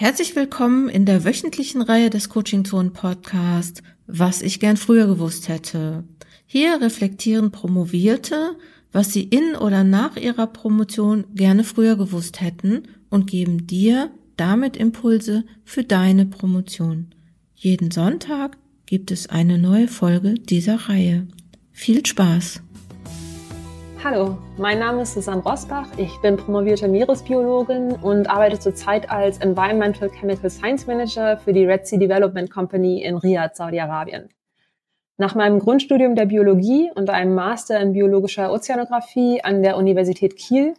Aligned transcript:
Herzlich 0.00 0.34
willkommen 0.34 0.88
in 0.88 1.04
der 1.04 1.26
wöchentlichen 1.26 1.82
Reihe 1.82 2.08
des 2.08 2.30
Coaching 2.30 2.64
Zone 2.64 2.88
Podcast, 2.88 3.82
was 4.06 4.40
ich 4.40 4.58
gern 4.58 4.78
früher 4.78 5.06
gewusst 5.06 5.50
hätte. 5.50 6.04
Hier 6.46 6.80
reflektieren 6.80 7.50
Promovierte, 7.50 8.56
was 8.92 9.12
sie 9.12 9.24
in 9.24 9.54
oder 9.56 9.84
nach 9.84 10.16
ihrer 10.16 10.46
Promotion 10.46 11.26
gerne 11.34 11.64
früher 11.64 11.96
gewusst 11.96 12.40
hätten 12.40 12.84
und 13.10 13.26
geben 13.26 13.66
dir 13.66 14.10
damit 14.38 14.78
Impulse 14.78 15.44
für 15.64 15.84
deine 15.84 16.24
Promotion. 16.24 17.08
Jeden 17.54 17.90
Sonntag 17.90 18.56
gibt 18.86 19.10
es 19.10 19.28
eine 19.28 19.58
neue 19.58 19.86
Folge 19.86 20.32
dieser 20.32 20.76
Reihe. 20.76 21.28
Viel 21.72 22.06
Spaß! 22.06 22.62
Hallo, 24.02 24.38
mein 24.56 24.78
Name 24.78 25.02
ist 25.02 25.12
Susanne 25.12 25.42
Rosbach. 25.42 25.86
Ich 25.98 26.16
bin 26.22 26.38
promovierte 26.38 26.88
Meeresbiologin 26.88 27.92
und 27.96 28.30
arbeite 28.30 28.58
zurzeit 28.58 29.10
als 29.10 29.36
Environmental 29.38 30.08
Chemical 30.08 30.48
Science 30.48 30.86
Manager 30.86 31.36
für 31.36 31.52
die 31.52 31.66
Red 31.66 31.86
Sea 31.86 31.98
Development 31.98 32.50
Company 32.50 33.02
in 33.02 33.16
Riyadh, 33.18 33.56
Saudi-Arabien. 33.56 34.30
Nach 35.18 35.34
meinem 35.34 35.58
Grundstudium 35.58 36.14
der 36.14 36.24
Biologie 36.24 36.90
und 36.94 37.10
einem 37.10 37.34
Master 37.34 37.78
in 37.78 37.92
biologischer 37.92 38.50
Ozeanographie 38.50 39.44
an 39.44 39.62
der 39.62 39.76
Universität 39.76 40.34
Kiel 40.34 40.72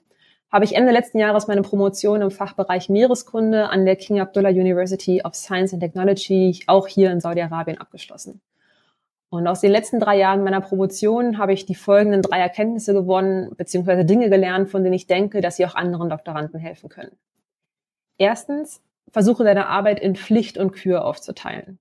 habe 0.52 0.66
ich 0.66 0.74
Ende 0.74 0.92
letzten 0.92 1.20
Jahres 1.20 1.46
meine 1.46 1.62
Promotion 1.62 2.24
im 2.24 2.32
Fachbereich 2.32 2.90
Meereskunde 2.90 3.70
an 3.70 3.86
der 3.86 3.98
King 3.98 4.20
Abdullah 4.20 4.50
University 4.50 5.22
of 5.24 5.36
Science 5.36 5.74
and 5.74 5.84
Technology 5.84 6.60
auch 6.66 6.88
hier 6.88 7.12
in 7.12 7.22
Saudi-Arabien 7.22 7.78
abgeschlossen. 7.78 8.42
Und 9.32 9.48
aus 9.48 9.62
den 9.62 9.72
letzten 9.72 10.02
drei 10.02 10.18
Jahren 10.18 10.44
meiner 10.44 10.60
Promotion 10.60 11.38
habe 11.38 11.54
ich 11.54 11.66
die 11.66 11.74
folgenden 11.74 12.22
drei 12.22 12.40
Erkenntnisse 12.40 12.94
gewonnen, 12.94 13.56
beziehungsweise 13.56 14.04
Dinge 14.04 14.30
gelernt, 14.30 14.70
von 14.70 14.84
denen 14.84 14.94
ich 14.94 15.08
denke, 15.08 15.40
dass 15.40 15.56
sie 15.56 15.66
auch 15.66 15.74
anderen 15.74 16.10
Doktoranden 16.10 16.60
helfen 16.60 16.90
können. 16.90 17.18
Erstens, 18.18 18.82
versuche 19.10 19.46
deine 19.46 19.68
Arbeit 19.68 20.02
in 20.02 20.18
Pflicht 20.18 20.58
und 20.58 20.74
Kür 20.74 21.06
aufzuteilen. 21.06 21.80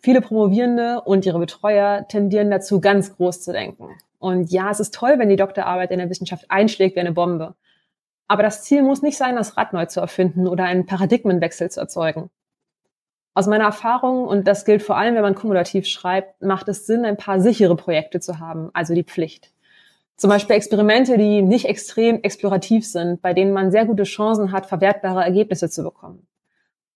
Viele 0.00 0.20
Promovierende 0.20 1.00
und 1.00 1.24
ihre 1.24 1.38
Betreuer 1.38 2.06
tendieren 2.08 2.50
dazu, 2.50 2.78
ganz 2.78 3.16
groß 3.16 3.40
zu 3.40 3.52
denken. 3.52 3.88
Und 4.18 4.52
ja, 4.52 4.70
es 4.70 4.78
ist 4.78 4.92
toll, 4.92 5.18
wenn 5.18 5.30
die 5.30 5.36
Doktorarbeit 5.36 5.92
in 5.92 5.98
der 5.98 6.10
Wissenschaft 6.10 6.44
einschlägt 6.50 6.96
wie 6.96 7.00
eine 7.00 7.12
Bombe. 7.12 7.54
Aber 8.28 8.42
das 8.42 8.64
Ziel 8.64 8.82
muss 8.82 9.00
nicht 9.00 9.16
sein, 9.16 9.36
das 9.36 9.56
Rad 9.56 9.72
neu 9.72 9.86
zu 9.86 10.00
erfinden 10.00 10.46
oder 10.46 10.64
einen 10.64 10.84
Paradigmenwechsel 10.84 11.70
zu 11.70 11.80
erzeugen. 11.80 12.28
Aus 13.34 13.46
meiner 13.46 13.64
Erfahrung, 13.64 14.26
und 14.26 14.46
das 14.46 14.66
gilt 14.66 14.82
vor 14.82 14.98
allem, 14.98 15.14
wenn 15.14 15.22
man 15.22 15.34
kumulativ 15.34 15.86
schreibt, 15.86 16.42
macht 16.42 16.68
es 16.68 16.86
Sinn, 16.86 17.06
ein 17.06 17.16
paar 17.16 17.40
sichere 17.40 17.76
Projekte 17.76 18.20
zu 18.20 18.38
haben, 18.38 18.70
also 18.74 18.94
die 18.94 19.04
Pflicht. 19.04 19.52
Zum 20.16 20.28
Beispiel 20.28 20.54
Experimente, 20.54 21.16
die 21.16 21.40
nicht 21.40 21.64
extrem 21.64 22.22
explorativ 22.22 22.86
sind, 22.86 23.22
bei 23.22 23.32
denen 23.32 23.52
man 23.52 23.70
sehr 23.70 23.86
gute 23.86 24.02
Chancen 24.02 24.52
hat, 24.52 24.66
verwertbare 24.66 25.24
Ergebnisse 25.24 25.70
zu 25.70 25.82
bekommen. 25.82 26.26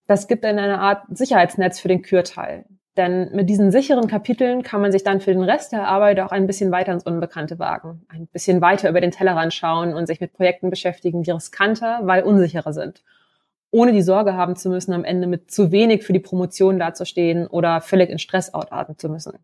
Das 0.06 0.28
gibt 0.28 0.44
dann 0.44 0.58
eine 0.58 0.78
Art 0.78 1.04
Sicherheitsnetz 1.08 1.80
für 1.80 1.88
den 1.88 2.02
Kürteil. 2.02 2.66
Denn 2.98 3.30
mit 3.34 3.50
diesen 3.50 3.72
sicheren 3.72 4.06
Kapiteln 4.06 4.62
kann 4.62 4.80
man 4.80 4.92
sich 4.92 5.04
dann 5.04 5.20
für 5.20 5.32
den 5.32 5.42
Rest 5.42 5.72
der 5.72 5.88
Arbeit 5.88 6.20
auch 6.20 6.32
ein 6.32 6.46
bisschen 6.46 6.70
weiter 6.70 6.92
ins 6.92 7.04
Unbekannte 7.04 7.58
wagen, 7.58 8.06
ein 8.08 8.26
bisschen 8.26 8.60
weiter 8.60 8.88
über 8.88 9.00
den 9.00 9.10
Tellerrand 9.10 9.52
schauen 9.52 9.94
und 9.94 10.06
sich 10.06 10.20
mit 10.20 10.32
Projekten 10.32 10.70
beschäftigen, 10.70 11.22
die 11.22 11.30
riskanter, 11.30 12.00
weil 12.04 12.22
unsicherer 12.22 12.72
sind 12.72 13.02
ohne 13.76 13.92
die 13.92 14.00
Sorge 14.00 14.32
haben 14.32 14.56
zu 14.56 14.70
müssen, 14.70 14.94
am 14.94 15.04
Ende 15.04 15.26
mit 15.26 15.50
zu 15.50 15.70
wenig 15.70 16.02
für 16.02 16.14
die 16.14 16.18
Promotion 16.18 16.78
dazustehen 16.78 17.46
oder 17.46 17.82
völlig 17.82 18.08
in 18.08 18.18
Stress 18.18 18.54
ausarten 18.54 18.96
zu 18.96 19.10
müssen. 19.10 19.34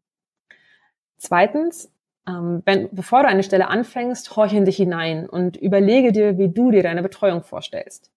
Zweitens, 1.19 1.92
ähm, 2.27 2.62
wenn, 2.64 2.88
bevor 2.92 3.22
du 3.22 3.28
eine 3.28 3.42
Stelle 3.42 3.69
anfängst, 3.69 4.34
horch 4.34 4.54
in 4.54 4.65
dich 4.65 4.76
hinein 4.76 5.28
und 5.28 5.59
überlege 5.59 6.12
dir, 6.12 6.38
wie 6.38 6.48
du 6.48 6.71
dir 6.71 6.82
deine 6.82 7.03
Betreuung 7.03 7.42
vorstellst. 7.42 8.10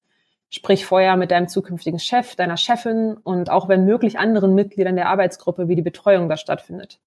Sprich 0.49 0.85
vorher 0.85 1.17
mit 1.17 1.31
deinem 1.31 1.49
zukünftigen 1.49 1.99
Chef, 1.99 2.37
deiner 2.37 2.55
Chefin 2.55 3.17
und 3.17 3.49
auch 3.49 3.67
wenn 3.67 3.83
möglich 3.83 4.17
anderen 4.17 4.55
Mitgliedern 4.55 4.95
der 4.95 5.09
Arbeitsgruppe, 5.09 5.67
wie 5.67 5.75
die 5.75 5.81
Betreuung 5.81 6.29
da 6.29 6.37
stattfindet. 6.37 7.01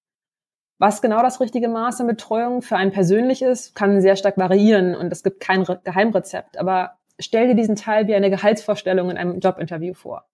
Was 0.77 1.01
genau 1.01 1.23
das 1.23 1.41
richtige 1.41 1.69
Maß 1.69 2.03
an 2.03 2.09
Betreuung 2.09 2.61
für 2.61 2.77
einen 2.77 2.93
persönlich 2.93 3.41
ist, 3.41 3.75
kann 3.75 4.03
sehr 4.03 4.17
stark 4.17 4.37
variieren 4.37 4.95
und 4.95 5.11
es 5.11 5.23
gibt 5.23 5.41
kein 5.41 5.65
Geheimrezept. 5.65 6.59
Aber 6.59 6.99
stell 7.19 7.49
dir 7.49 7.55
diesen 7.55 7.77
Teil 7.77 8.07
wie 8.07 8.15
eine 8.15 8.31
Gehaltsvorstellung 8.31 9.11
in 9.11 9.19
einem 9.19 9.41
Jobinterview 9.41 9.95
vor. 9.95 10.27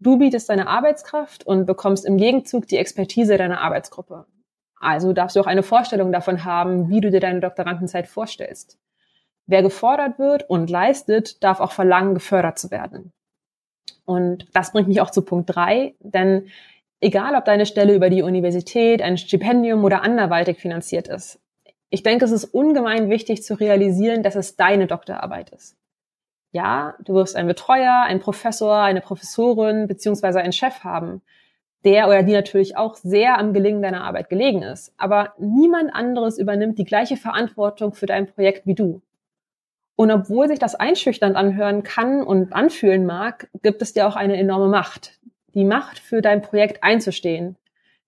Du 0.00 0.18
bietest 0.18 0.48
deine 0.48 0.66
Arbeitskraft 0.66 1.46
und 1.46 1.66
bekommst 1.66 2.04
im 2.04 2.16
Gegenzug 2.16 2.66
die 2.66 2.76
Expertise 2.76 3.36
deiner 3.36 3.60
Arbeitsgruppe. 3.60 4.26
Also 4.80 5.12
darfst 5.12 5.36
du 5.36 5.40
auch 5.40 5.46
eine 5.46 5.62
Vorstellung 5.62 6.10
davon 6.10 6.44
haben, 6.44 6.88
wie 6.88 7.00
du 7.00 7.10
dir 7.10 7.20
deine 7.20 7.40
Doktorandenzeit 7.40 8.08
vorstellst. 8.08 8.78
Wer 9.46 9.62
gefordert 9.62 10.18
wird 10.18 10.48
und 10.48 10.70
leistet, 10.70 11.42
darf 11.44 11.60
auch 11.60 11.72
verlangen, 11.72 12.14
gefördert 12.14 12.58
zu 12.58 12.70
werden. 12.70 13.12
Und 14.04 14.48
das 14.54 14.72
bringt 14.72 14.88
mich 14.88 15.00
auch 15.00 15.10
zu 15.10 15.22
Punkt 15.22 15.54
drei, 15.54 15.94
denn 16.00 16.48
egal 17.00 17.36
ob 17.36 17.44
deine 17.44 17.66
Stelle 17.66 17.94
über 17.94 18.10
die 18.10 18.22
Universität, 18.22 19.02
ein 19.02 19.18
Stipendium 19.18 19.84
oder 19.84 20.02
anderweitig 20.02 20.58
finanziert 20.58 21.08
ist, 21.08 21.38
ich 21.90 22.02
denke, 22.02 22.24
es 22.24 22.32
ist 22.32 22.46
ungemein 22.46 23.10
wichtig 23.10 23.42
zu 23.42 23.54
realisieren, 23.54 24.22
dass 24.22 24.34
es 24.34 24.56
deine 24.56 24.86
Doktorarbeit 24.86 25.50
ist. 25.50 25.76
Ja, 26.52 26.94
du 27.02 27.14
wirst 27.14 27.34
einen 27.34 27.48
Betreuer, 27.48 28.02
einen 28.02 28.20
Professor, 28.20 28.76
eine 28.76 29.00
Professorin 29.00 29.88
beziehungsweise 29.88 30.40
einen 30.40 30.52
Chef 30.52 30.84
haben, 30.84 31.22
der 31.84 32.08
oder 32.08 32.22
die 32.22 32.32
natürlich 32.32 32.76
auch 32.76 32.94
sehr 32.94 33.38
am 33.38 33.54
Gelingen 33.54 33.82
deiner 33.82 34.04
Arbeit 34.04 34.28
gelegen 34.28 34.62
ist. 34.62 34.94
Aber 34.98 35.32
niemand 35.38 35.94
anderes 35.94 36.38
übernimmt 36.38 36.78
die 36.78 36.84
gleiche 36.84 37.16
Verantwortung 37.16 37.94
für 37.94 38.06
dein 38.06 38.26
Projekt 38.26 38.66
wie 38.66 38.74
du. 38.74 39.00
Und 39.96 40.10
obwohl 40.10 40.48
sich 40.48 40.58
das 40.58 40.74
einschüchternd 40.74 41.36
anhören 41.36 41.82
kann 41.82 42.22
und 42.22 42.52
anfühlen 42.52 43.06
mag, 43.06 43.48
gibt 43.62 43.80
es 43.80 43.94
dir 43.94 44.06
auch 44.06 44.16
eine 44.16 44.36
enorme 44.36 44.68
Macht. 44.68 45.18
Die 45.54 45.64
Macht, 45.64 45.98
für 45.98 46.20
dein 46.20 46.42
Projekt 46.42 46.82
einzustehen, 46.82 47.56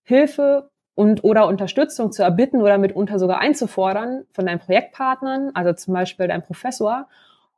Hilfe 0.03 0.69
und 0.93 1.23
oder 1.23 1.47
Unterstützung 1.47 2.11
zu 2.11 2.23
erbitten 2.23 2.61
oder 2.61 2.77
mitunter 2.77 3.17
sogar 3.19 3.39
einzufordern 3.39 4.25
von 4.31 4.45
deinen 4.45 4.59
Projektpartnern, 4.59 5.51
also 5.53 5.73
zum 5.73 5.93
Beispiel 5.93 6.27
deinem 6.27 6.43
Professor 6.43 7.07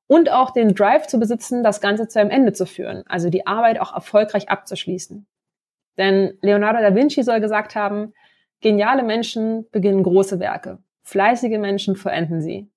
und 0.08 0.32
auch 0.32 0.52
den 0.52 0.74
Drive 0.74 1.08
zu 1.08 1.20
besitzen, 1.20 1.64
das 1.64 1.82
Ganze 1.82 2.08
zu 2.08 2.20
einem 2.20 2.30
Ende 2.30 2.54
zu 2.54 2.66
führen, 2.66 3.04
also 3.08 3.30
die 3.30 3.46
Arbeit 3.46 3.80
auch 3.80 3.94
erfolgreich 3.94 4.50
abzuschließen. 4.50 5.28
Denn 5.98 6.38
Leonardo 6.42 6.80
da 6.80 6.96
Vinci 6.96 7.24
soll 7.24 7.42
gesagt 7.42 7.76
haben, 7.76 8.14
geniale 8.62 9.04
Menschen 9.04 9.70
beginnen 9.72 10.04
große 10.04 10.40
Werke, 10.40 10.80
fleißige 11.04 11.58
Menschen 11.60 11.96
vollenden 11.96 12.42
sie. 12.42 12.70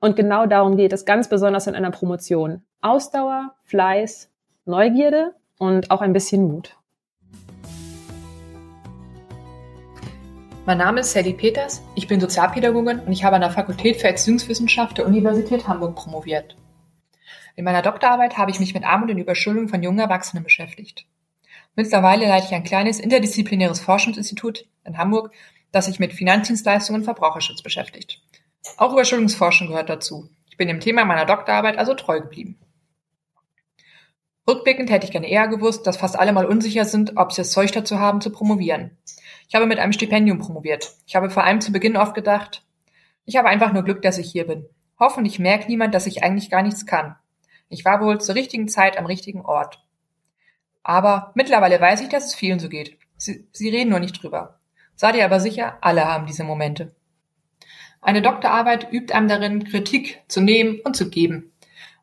Und 0.00 0.14
genau 0.14 0.46
darum 0.46 0.76
geht 0.76 0.92
es 0.92 1.04
ganz 1.04 1.28
besonders 1.28 1.66
in 1.66 1.74
einer 1.74 1.90
Promotion. 1.90 2.62
Ausdauer, 2.82 3.54
Fleiß, 3.64 4.30
Neugierde 4.66 5.34
und 5.58 5.90
auch 5.90 6.02
ein 6.02 6.12
bisschen 6.12 6.46
Mut. 6.46 6.76
Mein 10.66 10.78
Name 10.78 11.00
ist 11.00 11.12
Sally 11.12 11.32
Peters, 11.32 11.82
ich 11.94 12.08
bin 12.08 12.20
Sozialpädagogin 12.20 12.98
und 13.00 13.12
ich 13.12 13.24
habe 13.24 13.36
an 13.36 13.40
der 13.40 13.50
Fakultät 13.50 13.96
für 13.96 14.08
Erziehungswissenschaft 14.08 14.98
der 14.98 15.06
Universität 15.06 15.66
Hamburg 15.66 15.94
promoviert. 15.94 16.56
In 17.56 17.64
meiner 17.64 17.80
Doktorarbeit 17.80 18.36
habe 18.36 18.50
ich 18.50 18.60
mich 18.60 18.74
mit 18.74 18.84
Armut 18.84 19.10
und 19.10 19.18
Überschuldung 19.18 19.68
von 19.68 19.82
jungen 19.82 19.98
Erwachsenen 19.98 20.44
beschäftigt. 20.44 21.06
Mittlerweile 21.74 22.28
leite 22.28 22.46
ich 22.46 22.54
ein 22.54 22.64
kleines 22.64 23.00
interdisziplinäres 23.00 23.80
Forschungsinstitut 23.80 24.66
in 24.84 24.98
Hamburg, 24.98 25.32
das 25.72 25.86
sich 25.86 25.98
mit 25.98 26.12
Finanzdienstleistungen 26.12 27.00
und 27.00 27.04
Verbraucherschutz 27.06 27.62
beschäftigt. 27.62 28.20
Auch 28.76 28.92
Überschuldungsforschung 28.92 29.68
gehört 29.68 29.88
dazu. 29.88 30.28
Ich 30.50 30.58
bin 30.58 30.68
dem 30.68 30.80
Thema 30.80 31.06
meiner 31.06 31.24
Doktorarbeit 31.24 31.78
also 31.78 31.94
treu 31.94 32.20
geblieben. 32.20 32.58
Rückblickend 34.46 34.90
hätte 34.90 35.06
ich 35.06 35.12
gerne 35.12 35.28
eher 35.28 35.48
gewusst, 35.48 35.86
dass 35.86 35.96
fast 35.96 36.18
alle 36.18 36.32
mal 36.32 36.46
unsicher 36.46 36.84
sind, 36.84 37.16
ob 37.16 37.32
sie 37.32 37.40
das 37.40 37.50
Zeug 37.50 37.72
dazu 37.72 37.98
haben, 37.98 38.20
zu 38.20 38.30
promovieren. 38.30 38.96
Ich 39.48 39.54
habe 39.54 39.66
mit 39.66 39.78
einem 39.78 39.92
Stipendium 39.92 40.38
promoviert. 40.38 40.94
Ich 41.06 41.16
habe 41.16 41.30
vor 41.30 41.44
allem 41.44 41.62
zu 41.62 41.72
Beginn 41.72 41.96
oft 41.96 42.14
gedacht, 42.14 42.64
ich 43.24 43.36
habe 43.36 43.48
einfach 43.48 43.72
nur 43.72 43.82
Glück, 43.82 44.02
dass 44.02 44.18
ich 44.18 44.30
hier 44.30 44.46
bin. 44.46 44.66
Hoffentlich 45.00 45.38
merkt 45.38 45.68
niemand, 45.68 45.94
dass 45.94 46.06
ich 46.06 46.22
eigentlich 46.22 46.50
gar 46.50 46.62
nichts 46.62 46.86
kann. 46.86 47.16
Ich 47.68 47.84
war 47.84 48.00
wohl 48.00 48.20
zur 48.20 48.34
richtigen 48.34 48.68
Zeit 48.68 48.98
am 48.98 49.06
richtigen 49.06 49.42
Ort. 49.42 49.82
Aber 50.82 51.32
mittlerweile 51.34 51.80
weiß 51.80 52.00
ich, 52.02 52.08
dass 52.08 52.26
es 52.26 52.34
vielen 52.34 52.58
so 52.58 52.68
geht. 52.68 52.96
Sie, 53.16 53.48
sie 53.52 53.70
reden 53.70 53.90
nur 53.90 54.00
nicht 54.00 54.22
drüber. 54.22 54.60
Seid 54.94 55.16
ihr 55.16 55.24
aber 55.24 55.40
sicher, 55.40 55.78
alle 55.80 56.04
haben 56.04 56.26
diese 56.26 56.44
Momente. 56.44 56.94
Eine 58.00 58.22
Doktorarbeit 58.22 58.92
übt 58.92 59.12
einem 59.12 59.28
darin, 59.28 59.64
Kritik 59.64 60.22
zu 60.28 60.40
nehmen 60.40 60.80
und 60.84 60.96
zu 60.96 61.10
geben. 61.10 61.52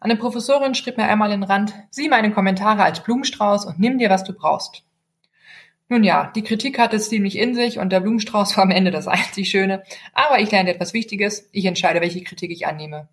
Eine 0.01 0.18
Professorin 0.18 0.75
schrieb 0.75 0.98
mir 0.98 1.06
einmal 1.06 1.31
in 1.31 1.42
den 1.42 1.50
Rand, 1.50 1.74
sieh 1.89 2.10
meine 2.10 2.31
Kommentare 2.31 2.83
als 2.83 3.01
Blumenstrauß 3.01 3.65
und 3.65 3.80
nimm 3.80 4.00
dir, 4.00 4.10
was 4.10 4.25
du 4.25 4.33
brauchst. 4.33 4.83
Nun 5.88 6.04
ja, 6.04 6.31
die 6.36 6.44
Kritik 6.44 6.77
hatte 6.77 6.98
es 6.98 7.07
ziemlich 7.07 7.38
in 7.38 7.56
sich 7.56 7.80
und 7.80 7.89
der 7.89 8.01
Blumenstrauß 8.01 8.57
war 8.57 8.63
am 8.63 8.71
Ende 8.71 8.92
das 8.92 9.07
einzig 9.07 9.50
Schöne, 9.50 9.83
aber 10.13 10.39
ich 10.39 10.51
lerne 10.51 10.74
etwas 10.74 10.94
Wichtiges, 10.94 11.48
ich 11.54 11.65
entscheide, 11.65 12.01
welche 12.01 12.24
Kritik 12.24 12.51
ich 12.51 12.68
annehme. 12.68 13.07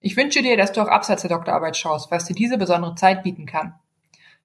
Ich 0.00 0.16
wünsche 0.16 0.42
dir, 0.42 0.56
dass 0.56 0.72
du 0.72 0.80
auch 0.80 0.88
abseits 0.88 1.22
der 1.22 1.30
Doktorarbeit 1.30 1.76
schaust, 1.76 2.10
was 2.10 2.26
dir 2.26 2.34
diese 2.34 2.58
besondere 2.58 2.94
Zeit 2.94 3.22
bieten 3.22 3.46
kann. 3.46 3.74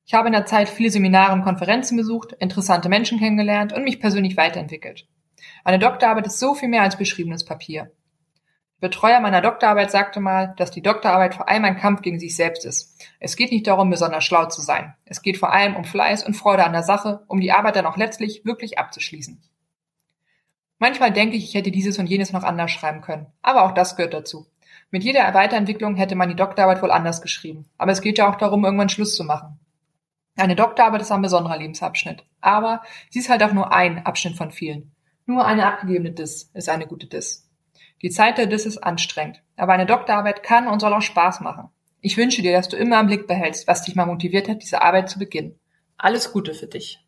Ich 0.06 0.14
habe 0.14 0.28
in 0.28 0.34
der 0.34 0.46
Zeit 0.46 0.70
viele 0.70 0.90
Seminare 0.90 1.34
und 1.34 1.44
Konferenzen 1.44 1.98
besucht, 1.98 2.34
interessante 2.34 2.90
Menschen 2.90 3.20
kennengelernt 3.20 3.74
und 3.74 3.84
mich 3.84 4.00
persönlich 4.00 4.38
weiterentwickelt. 4.38 5.08
Eine 5.64 5.80
Doktorarbeit 5.80 6.28
ist 6.28 6.40
so 6.40 6.54
viel 6.54 6.70
mehr 6.70 6.82
als 6.82 6.98
beschriebenes 6.98 7.46
Papier. 7.46 7.92
Betreuer 8.80 9.20
meiner 9.20 9.42
Doktorarbeit 9.42 9.92
sagte 9.92 10.20
mal, 10.20 10.56
dass 10.58 10.72
die 10.72 10.82
Doktorarbeit 10.82 11.36
vor 11.36 11.48
allem 11.48 11.66
ein 11.66 11.78
Kampf 11.78 12.02
gegen 12.02 12.20
sich 12.20 12.36
selbst 12.36 12.66
ist. 12.66 13.00
Es 13.20 13.36
geht 13.36 13.52
nicht 13.52 13.68
darum, 13.68 13.92
besonders 13.92 14.24
schlau 14.24 14.46
zu 14.46 14.62
sein. 14.62 14.96
Es 15.06 15.22
geht 15.22 15.38
vor 15.38 15.54
allem 15.54 15.76
um 15.76 15.84
Fleiß 15.84 16.26
und 16.26 16.34
Freude 16.34 16.66
an 16.66 16.74
der 16.74 16.82
Sache, 16.82 17.24
um 17.28 17.40
die 17.40 17.52
Arbeit 17.52 17.76
dann 17.76 17.86
auch 17.86 17.98
letztlich 17.98 18.44
wirklich 18.44 18.80
abzuschließen. 18.80 19.40
Manchmal 20.80 21.14
denke 21.14 21.38
ich, 21.38 21.44
ich 21.44 21.54
hätte 21.54 21.70
dieses 21.70 22.00
und 22.00 22.08
jenes 22.08 22.34
noch 22.34 22.42
anders 22.42 22.72
schreiben 22.72 23.02
können. 23.02 23.28
Aber 23.44 23.66
auch 23.66 23.74
das 23.76 23.96
gehört 23.96 24.16
dazu. 24.16 24.48
Mit 24.94 25.06
jeder 25.06 25.34
Weiterentwicklung 25.34 25.96
hätte 25.96 26.16
man 26.16 26.28
die 26.28 26.36
Doktorarbeit 26.36 26.82
wohl 26.82 26.92
anders 26.92 27.22
geschrieben. 27.22 27.66
Aber 27.78 27.94
es 27.94 28.02
geht 28.02 28.18
ja 28.18 28.30
auch 28.30 28.36
darum, 28.36 28.66
irgendwann 28.66 28.90
Schluss 28.90 29.16
zu 29.16 29.24
machen. 29.24 29.58
Eine 30.36 30.58
Doktorarbeit 30.58 31.02
ist 31.02 31.14
ein 31.14 31.22
besonderer 31.22 31.58
Lebensabschnitt. 31.58 32.26
Aber 32.42 32.82
sie 33.10 33.20
ist 33.20 33.30
halt 33.30 33.42
auch 33.42 33.54
nur 33.54 33.72
ein 33.72 34.06
Abschnitt 34.06 34.36
von 34.36 34.52
vielen. 34.52 34.92
Nur 35.26 35.46
eine 35.46 35.66
abgegebene 35.66 36.12
Dis 36.12 36.52
ist 36.54 36.68
eine 36.68 36.88
gute 36.88 37.08
Dis. 37.08 37.50
Die 38.02 38.10
Zeit 38.10 38.38
der 38.38 38.48
Dis 38.48 38.66
ist 38.66 38.80
anstrengend, 38.80 39.42
aber 39.56 39.72
eine 39.72 39.86
Doktorarbeit 39.86 40.44
kann 40.44 40.68
und 40.68 40.82
soll 40.82 40.94
auch 40.94 41.02
Spaß 41.02 41.40
machen. 41.40 41.70
Ich 42.02 42.18
wünsche 42.18 42.42
dir, 42.42 42.52
dass 42.52 42.68
du 42.68 42.76
immer 42.76 43.00
im 43.00 43.08
Blick 43.08 43.28
behältst, 43.28 43.68
was 43.68 43.84
dich 43.84 43.96
mal 43.96 44.08
motiviert 44.08 44.50
hat, 44.50 44.62
diese 44.62 44.82
Arbeit 44.82 45.10
zu 45.10 45.20
beginnen. 45.20 45.58
Alles 45.98 46.34
Gute 46.34 46.54
für 46.54 46.68
dich. 46.68 47.00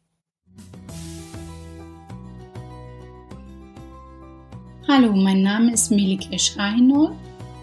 Hallo, 4.87 5.11
mein 5.13 5.41
Name 5.41 5.73
ist 5.73 5.91
Melike 5.91 6.37
Schreiner. 6.39 7.13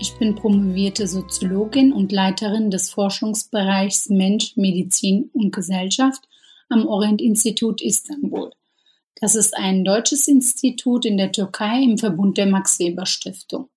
Ich 0.03 0.15
bin 0.15 0.35
promovierte 0.35 1.07
Soziologin 1.07 1.93
und 1.93 2.11
Leiterin 2.11 2.71
des 2.71 2.89
Forschungsbereichs 2.89 4.09
Mensch, 4.09 4.57
Medizin 4.57 5.29
und 5.35 5.53
Gesellschaft 5.53 6.27
am 6.71 6.87
Orient-Institut 6.87 7.83
Istanbul. 7.83 8.51
Das 9.21 9.35
ist 9.35 9.55
ein 9.55 9.85
deutsches 9.85 10.27
Institut 10.27 11.05
in 11.05 11.19
der 11.19 11.33
Türkei 11.33 11.83
im 11.83 11.99
Verbund 11.99 12.39
der 12.39 12.47
Max-Weber-Stiftung. 12.47 13.69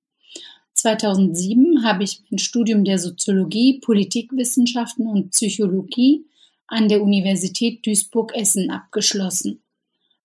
2007 0.76 1.84
habe 1.84 2.06
ich 2.06 2.22
mein 2.30 2.40
Studium 2.40 2.86
der 2.86 3.00
Soziologie, 3.00 3.82
Politikwissenschaften 3.82 5.08
und 5.08 5.32
Psychologie 5.32 6.26
an 6.68 6.88
der 6.88 7.02
Universität 7.02 7.86
Duisburg-Essen 7.86 8.70
abgeschlossen. 8.72 9.63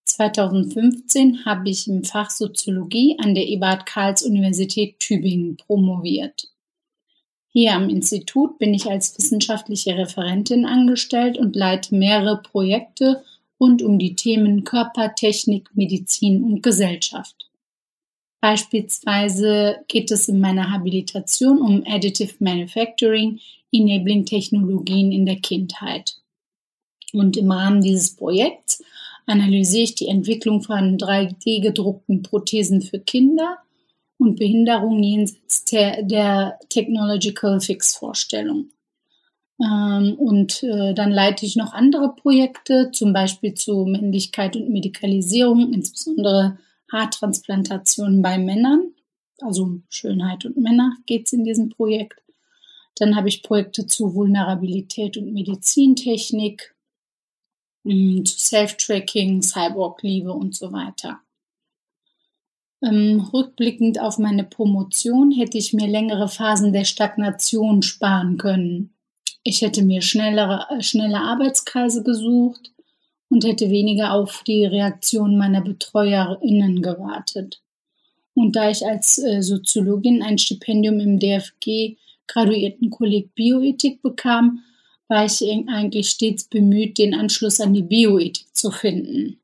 2015 0.09 1.45
habe 1.45 1.69
ich 1.71 1.87
im 1.87 2.05
Fach 2.05 2.31
Soziologie 2.31 3.17
an 3.19 3.35
der 3.35 3.47
Eberhard-Karls-Universität 3.47 4.99
Tübingen 4.99 5.57
promoviert. 5.57 6.49
Hier 7.51 7.75
am 7.75 7.89
Institut 7.89 8.59
bin 8.59 8.75
ich 8.75 8.87
als 8.87 9.17
wissenschaftliche 9.17 9.97
Referentin 9.97 10.67
angestellt 10.67 11.39
und 11.39 11.57
leite 11.57 11.95
mehrere 11.95 12.43
Projekte 12.43 13.25
rund 13.61 13.83
um 13.83 13.99
die 13.99 14.15
Themen 14.15 14.65
Körper, 14.65 15.15
Technik, 15.15 15.71
Medizin 15.75 16.45
und 16.45 16.63
Gesellschaft. 16.63 17.49
Beispielsweise 18.41 19.79
geht 19.89 20.11
es 20.11 20.29
in 20.29 20.41
meiner 20.41 20.71
Habilitation 20.71 21.61
um 21.61 21.83
Additive 21.87 22.35
Manufacturing, 22.39 23.41
Enabling 23.73 24.25
Technologien 24.25 25.11
in 25.11 25.27
der 25.27 25.41
Kindheit. 25.41 26.17
Und 27.13 27.37
im 27.37 27.51
Rahmen 27.51 27.81
dieses 27.81 28.15
Projekts 28.15 28.83
analysiere 29.29 29.85
ich 29.85 29.95
die 29.95 30.09
Entwicklung 30.09 30.63
von 30.63 30.99
3D-gedruckten 30.99 32.23
Prothesen 32.23 32.83
für 32.83 32.99
Kinder 32.99 33.59
und 34.19 34.37
Behinderungen 34.37 35.03
jenseits 35.03 35.65
der, 35.67 36.03
der 36.03 36.59
Technological 36.69 37.61
Fix-Vorstellung. 37.61 38.71
Ähm, 39.61 40.15
und 40.15 40.63
äh, 40.63 40.95
dann 40.95 41.11
leite 41.11 41.45
ich 41.45 41.57
noch 41.57 41.73
andere 41.73 42.15
Projekte, 42.15 42.91
zum 42.93 43.13
Beispiel 43.13 43.55
zu 43.55 43.85
Männlichkeit 43.85 44.57
und 44.57 44.71
Medikalisierung, 44.71 45.73
insbesondere 45.73 46.59
Haartransplantationen 46.91 48.23
bei 48.23 48.39
Männern. 48.39 48.93
Also 49.41 49.81
Schönheit 49.89 50.45
und 50.45 50.57
Männer 50.57 50.97
geht 51.07 51.27
es 51.27 51.33
in 51.33 51.45
diesem 51.45 51.69
Projekt. 51.69 52.21
Dann 52.97 53.15
habe 53.15 53.29
ich 53.29 53.43
Projekte 53.43 53.87
zu 53.87 54.15
Vulnerabilität 54.15 55.17
und 55.17 55.33
Medizintechnik, 55.33 56.75
zu 58.25 58.39
Self-Tracking, 58.39 59.43
Cyborg-Liebe 59.43 60.33
und 60.33 60.55
so 60.55 60.73
weiter. 60.73 61.21
Ähm, 62.83 63.29
rückblickend 63.33 64.01
auf 64.01 64.19
meine 64.19 64.45
Promotion 64.45 65.33
hätte 65.33 65.59
ich 65.59 65.73
mir 65.73 65.89
längere 65.89 66.29
Phasen 66.29 66.73
der 66.73 66.85
Stagnation 66.85 67.83
sparen 67.83 68.39
können. 68.39 68.95
Ich 69.43 69.63
hätte 69.63 69.83
mir 69.83 70.03
schnellere, 70.03 70.67
äh, 70.71 70.83
schnelle 70.83 71.21
Arbeitskreise 71.21 72.05
gesucht 72.05 72.73
und 73.31 73.45
hätte 73.45 73.71
weniger 73.71 74.13
auf 74.13 74.43
die 74.47 74.65
Reaktion 74.65 75.37
meiner 75.37 75.61
BetreuerInnen 75.61 76.83
gewartet. 76.83 77.61
Und 78.35 78.55
da 78.55 78.71
ich 78.71 78.87
als 78.87 79.19
äh, 79.19 79.43
Soziologin 79.43 80.23
ein 80.23 80.39
Stipendium 80.39 81.01
im 81.01 81.19
DFG 81.19 81.97
Graduiertenkolleg 82.29 83.35
Bioethik 83.35 84.03
bekam, 84.03 84.63
war 85.09 85.25
ich 85.25 85.43
eigentlich 85.69 86.09
stets 86.09 86.45
bemüht, 86.45 86.99
den 86.99 87.15
Anschluss 87.15 87.61
an 87.61 87.75
die 87.75 87.83
Bioethik 87.83 88.55
zu 88.55 88.71
finden. 88.71 89.41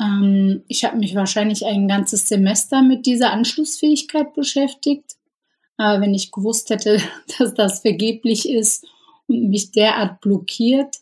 Ähm, 0.00 0.62
ich 0.68 0.84
habe 0.84 0.96
mich 0.98 1.14
wahrscheinlich 1.14 1.66
ein 1.66 1.88
ganzes 1.88 2.28
Semester 2.28 2.82
mit 2.82 3.06
dieser 3.06 3.32
Anschlussfähigkeit 3.32 4.34
beschäftigt. 4.34 5.16
Aber 5.76 6.00
wenn 6.00 6.14
ich 6.14 6.32
gewusst 6.32 6.70
hätte, 6.70 7.00
dass 7.38 7.54
das 7.54 7.80
vergeblich 7.80 8.48
ist 8.48 8.86
und 9.26 9.50
mich 9.50 9.72
derart 9.72 10.20
blockiert, 10.20 10.96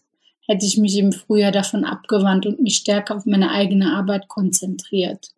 hätte 0.47 0.67
ich 0.67 0.77
mich 0.77 0.97
im 0.99 1.13
Frühjahr 1.13 1.53
davon 1.53 1.85
abgewandt 1.85 2.47
und 2.47 2.61
mich 2.61 2.77
stärker 2.77 3.17
auf 3.17 3.27
meine 3.27 3.51
eigene 3.51 3.95
Arbeit 3.95 4.29
konzentriert. 4.29 5.31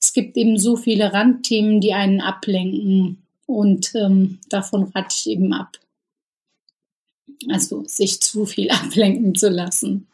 Es 0.00 0.12
gibt 0.12 0.36
eben 0.36 0.58
so 0.58 0.76
viele 0.76 1.12
Randthemen, 1.12 1.80
die 1.80 1.92
einen 1.92 2.20
ablenken 2.20 3.26
und 3.46 3.92
ähm, 3.96 4.38
davon 4.48 4.84
rate 4.94 5.14
ich 5.18 5.28
eben 5.28 5.52
ab. 5.52 5.78
Also 7.50 7.84
sich 7.86 8.20
zu 8.20 8.46
viel 8.46 8.70
ablenken 8.70 9.34
zu 9.34 9.48
lassen. 9.48 10.08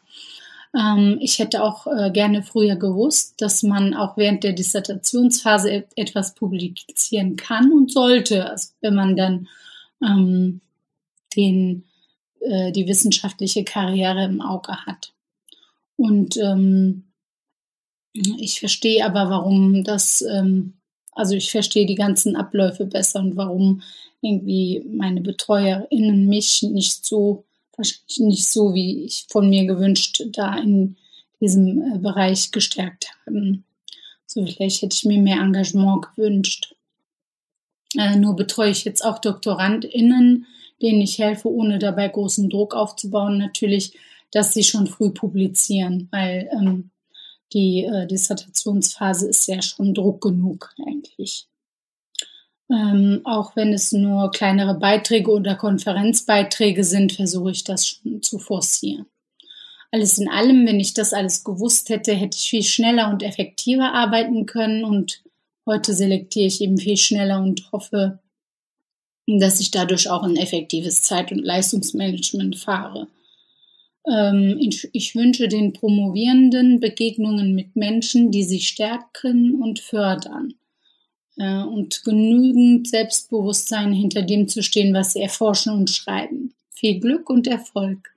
Ähm, 0.75 1.17
ich 1.21 1.39
hätte 1.39 1.63
auch 1.63 1.87
äh, 1.87 2.11
gerne 2.11 2.43
früher 2.43 2.75
gewusst, 2.75 3.35
dass 3.37 3.63
man 3.63 3.93
auch 3.93 4.17
während 4.17 4.43
der 4.43 4.53
Dissertationsphase 4.53 5.71
et 5.71 5.87
etwas 5.95 6.35
publizieren 6.35 7.35
kann 7.37 7.71
und 7.71 7.91
sollte, 7.91 8.49
also 8.49 8.69
wenn 8.81 8.95
man 8.95 9.15
dann 9.15 9.47
ähm, 10.03 10.61
den, 11.35 11.85
äh, 12.41 12.71
die 12.71 12.87
wissenschaftliche 12.87 13.63
Karriere 13.63 14.25
im 14.25 14.41
Auge 14.41 14.85
hat. 14.85 15.13
Und 15.97 16.37
ähm, 16.37 17.05
ich 18.13 18.59
verstehe 18.59 19.05
aber, 19.05 19.29
warum 19.29 19.83
das, 19.83 20.21
ähm, 20.21 20.73
also 21.15 21.33
ich 21.33 21.49
verstehe 21.49 21.85
die 21.85 21.95
ganzen 21.95 22.35
Abläufe 22.35 22.85
besser 22.85 23.21
und 23.21 23.37
warum 23.37 23.81
irgendwie 24.21 24.83
meine 24.87 25.21
BetreuerInnen 25.21 26.27
mich 26.27 26.61
nicht 26.63 27.05
so, 27.05 27.45
wahrscheinlich 27.75 28.19
nicht 28.19 28.45
so, 28.47 28.73
wie 28.73 29.05
ich 29.05 29.25
von 29.29 29.49
mir 29.49 29.65
gewünscht, 29.65 30.23
da 30.31 30.57
in 30.57 30.97
diesem 31.39 31.81
äh, 31.81 31.97
Bereich 31.97 32.51
gestärkt 32.51 33.09
haben. 33.25 33.63
So 34.25 34.45
vielleicht 34.45 34.81
hätte 34.81 34.95
ich 34.95 35.05
mir 35.05 35.19
mehr 35.19 35.39
Engagement 35.39 36.05
gewünscht. 36.15 36.75
Äh, 37.97 38.17
nur 38.17 38.35
betreue 38.35 38.71
ich 38.71 38.83
jetzt 38.83 39.03
auch 39.03 39.19
DoktorandInnen, 39.19 40.45
denen 40.81 41.01
ich 41.01 41.19
helfe, 41.19 41.49
ohne 41.49 41.79
dabei 41.79 42.09
großen 42.09 42.49
Druck 42.49 42.75
aufzubauen, 42.75 43.37
natürlich, 43.37 43.93
dass 44.31 44.53
sie 44.53 44.63
schon 44.63 44.87
früh 44.87 45.11
publizieren, 45.11 46.09
weil 46.11 46.49
ähm, 46.51 46.89
die 47.53 47.83
äh, 47.83 48.07
Dissertationsphase 48.07 49.27
ist 49.27 49.47
ja 49.47 49.61
schon 49.61 49.93
Druck 49.93 50.21
genug 50.21 50.73
eigentlich. 50.85 51.47
Ähm, 52.69 53.21
auch 53.25 53.55
wenn 53.55 53.73
es 53.73 53.91
nur 53.91 54.31
kleinere 54.31 54.73
Beiträge 54.73 55.29
oder 55.31 55.55
Konferenzbeiträge 55.55 56.83
sind, 56.83 57.13
versuche 57.13 57.51
ich 57.51 57.63
das 57.63 57.87
schon 57.87 58.23
zu 58.23 58.39
forcieren. 58.39 59.05
Alles 59.91 60.17
in 60.17 60.27
allem, 60.27 60.65
wenn 60.65 60.79
ich 60.79 60.93
das 60.93 61.13
alles 61.13 61.43
gewusst 61.43 61.89
hätte, 61.89 62.13
hätte 62.13 62.37
ich 62.37 62.49
viel 62.49 62.63
schneller 62.63 63.09
und 63.09 63.23
effektiver 63.23 63.93
arbeiten 63.93 64.45
können 64.45 64.83
und 64.83 65.23
heute 65.65 65.93
selektiere 65.93 66.47
ich 66.47 66.59
eben 66.59 66.77
viel 66.77 66.97
schneller 66.97 67.41
und 67.41 67.71
hoffe, 67.71 68.19
dass 69.27 69.59
ich 69.59 69.71
dadurch 69.71 70.09
auch 70.09 70.23
ein 70.23 70.35
effektives 70.35 71.01
Zeit- 71.01 71.31
und 71.31 71.39
Leistungsmanagement 71.39 72.57
fahre. 72.57 73.07
Ähm, 74.07 74.57
ich, 74.59 75.15
wünsche 75.15 75.47
den 75.47 75.73
Promovierenden 75.73 76.79
Begegnungen 76.79 77.55
mit 77.55 77.75
Menschen, 77.75 78.31
die 78.31 78.43
sie 78.43 78.59
stärken 78.59 79.61
und 79.61 79.79
fördern 79.79 80.53
äh, 81.37 81.63
und 81.63 82.03
genügend 82.03 82.87
Selbstbewusstsein 82.87 83.91
hinter 83.93 84.21
dem 84.21 84.47
zu 84.47 84.61
stehen, 84.61 84.93
was 84.93 85.13
sie 85.13 85.21
erforschen 85.21 85.73
und 85.73 85.89
schreiben. 85.89 86.53
Viel 86.69 86.99
Glück 86.99 87.29
und 87.29 87.47
Erfolg. 87.47 88.13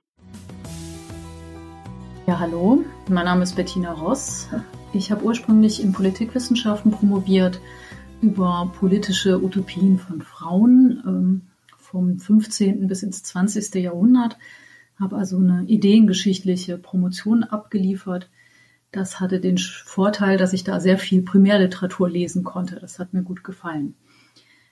Ja, 2.27 2.39
hallo, 2.39 2.83
mein 3.07 3.25
Name 3.25 3.41
ist 3.41 3.55
Bettina 3.55 3.93
Ross. 3.93 4.47
Ich 4.93 5.09
habe 5.11 5.23
ursprünglich 5.23 5.81
in 5.81 5.91
Politikwissenschaften 5.91 6.91
promoviert 6.91 7.59
über 8.21 8.71
politische 8.77 9.41
Utopien 9.41 9.97
von 9.97 10.21
Frauen 10.21 11.01
ähm, 11.07 11.41
vom 11.77 12.19
15. 12.19 12.87
bis 12.87 13.01
ins 13.01 13.23
20. 13.23 13.73
Jahrhundert, 13.75 14.37
habe 14.99 15.17
also 15.17 15.37
eine 15.37 15.63
ideengeschichtliche 15.65 16.77
Promotion 16.77 17.43
abgeliefert. 17.43 18.29
Das 18.91 19.19
hatte 19.19 19.39
den 19.39 19.57
Vorteil, 19.57 20.37
dass 20.37 20.53
ich 20.53 20.63
da 20.63 20.79
sehr 20.79 20.97
viel 20.97 21.21
Primärliteratur 21.21 22.09
lesen 22.09 22.43
konnte. 22.43 22.77
Das 22.79 22.99
hat 22.99 23.13
mir 23.13 23.23
gut 23.23 23.43
gefallen. 23.43 23.95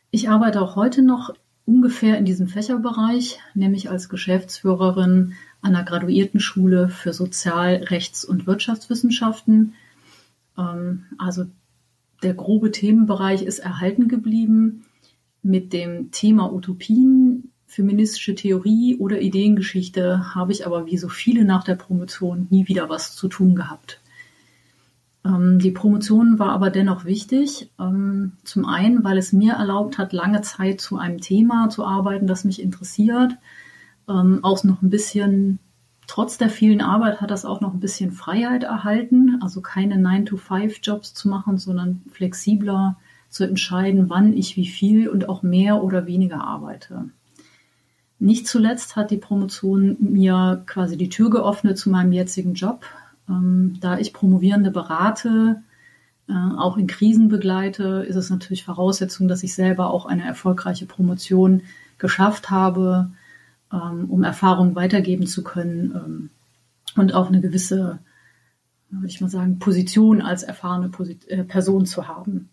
Ich 0.09 0.29
arbeite 0.29 0.61
auch 0.61 0.75
heute 0.75 1.03
noch 1.03 1.33
ungefähr 1.65 2.17
in 2.17 2.25
diesem 2.25 2.47
Fächerbereich, 2.47 3.39
nämlich 3.53 3.89
als 3.89 4.09
Geschäftsführerin 4.09 5.33
einer 5.61 5.83
Graduiertenschule 5.83 6.89
für 6.89 7.13
Sozial-, 7.13 7.83
Rechts- 7.83 8.25
und 8.25 8.47
Wirtschaftswissenschaften. 8.47 9.73
Ähm, 10.57 11.05
also 11.17 11.45
der 12.23 12.33
grobe 12.33 12.71
Themenbereich 12.71 13.43
ist 13.43 13.59
erhalten 13.59 14.07
geblieben. 14.07 14.85
Mit 15.43 15.71
dem 15.71 16.11
Thema 16.11 16.51
Utopien, 16.51 17.51
feministische 17.67 18.33
Theorie 18.33 18.95
oder 18.97 19.21
Ideengeschichte 19.21 20.33
habe 20.33 20.53
ich 20.53 20.65
aber 20.65 20.87
wie 20.87 20.97
so 20.97 21.09
viele 21.09 21.43
nach 21.43 21.63
der 21.63 21.75
Promotion 21.75 22.47
nie 22.49 22.67
wieder 22.67 22.89
was 22.89 23.15
zu 23.15 23.27
tun 23.27 23.55
gehabt. 23.55 24.01
Ähm, 25.25 25.59
die 25.59 25.71
Promotion 25.71 26.39
war 26.39 26.51
aber 26.51 26.69
dennoch 26.69 27.05
wichtig. 27.05 27.69
Ähm, 27.79 28.33
zum 28.43 28.65
einen, 28.65 29.03
weil 29.03 29.17
es 29.17 29.33
mir 29.33 29.53
erlaubt 29.53 29.97
hat, 29.97 30.13
lange 30.13 30.41
Zeit 30.41 30.79
zu 30.79 30.97
einem 30.97 31.19
Thema 31.19 31.69
zu 31.69 31.85
arbeiten, 31.85 32.25
das 32.25 32.45
mich 32.45 32.61
interessiert. 32.61 33.33
Ähm, 34.09 34.39
auch 34.43 34.63
noch 34.63 34.81
ein 34.81 34.89
bisschen, 34.89 35.59
trotz 36.07 36.37
der 36.37 36.49
vielen 36.49 36.81
Arbeit 36.81 37.19
hat 37.19 37.31
das 37.31 37.43
auch 37.43 37.59
noch 37.59 37.73
ein 37.73 37.81
bisschen 37.81 38.13
Freiheit 38.13 38.63
erhalten. 38.63 39.39
Also 39.41 39.61
keine 39.61 39.95
9-to-5-Jobs 39.95 41.13
zu 41.13 41.27
machen, 41.27 41.57
sondern 41.57 42.01
flexibler 42.11 42.97
zu 43.29 43.43
entscheiden, 43.43 44.09
wann 44.09 44.31
ich 44.31 44.55
wie 44.55 44.67
viel 44.67 45.09
und 45.09 45.27
auch 45.27 45.43
mehr 45.43 45.83
oder 45.83 46.07
weniger 46.07 46.41
arbeite. 46.41 47.09
Nicht 48.19 48.47
zuletzt 48.47 48.95
hat 48.95 49.11
die 49.11 49.17
Promotion 49.17 49.97
mir 49.99 50.63
quasi 50.65 50.97
die 50.97 51.09
Tür 51.09 51.29
geöffnet 51.29 51.77
zu 51.77 51.89
meinem 51.89 52.11
jetzigen 52.11 52.55
Job, 52.55 52.83
ähm, 53.29 53.77
da 53.79 53.97
ich 53.99 54.13
Promovierende 54.13 54.71
berate, 54.71 55.61
äh, 56.27 56.33
auch 56.33 56.77
in 56.77 56.87
Krisen 56.87 57.29
begleite, 57.29 58.05
ist 58.07 58.15
es 58.15 58.29
natürlich 58.29 58.65
Voraussetzung, 58.65 59.27
dass 59.27 59.43
ich 59.43 59.53
selber 59.53 59.91
auch 59.91 60.05
eine 60.05 60.25
erfolgreiche 60.25 60.85
Promotion 60.85 61.61
geschafft 61.97 62.49
habe, 62.49 63.11
ähm, 63.71 64.05
um 64.09 64.23
Erfahrungen 64.23 64.75
weitergeben 64.75 65.27
zu 65.27 65.43
können 65.43 65.91
ähm, 65.95 66.29
und 66.95 67.13
auch 67.13 67.27
eine 67.27 67.41
gewisse, 67.41 67.99
würde 68.89 69.07
ich 69.07 69.21
mal 69.21 69.29
sagen, 69.29 69.59
Position 69.59 70.21
als 70.21 70.43
erfahrene 70.43 70.89
Posit 70.89 71.27
äh, 71.27 71.43
Person 71.43 71.85
zu 71.85 72.07
haben. 72.07 72.49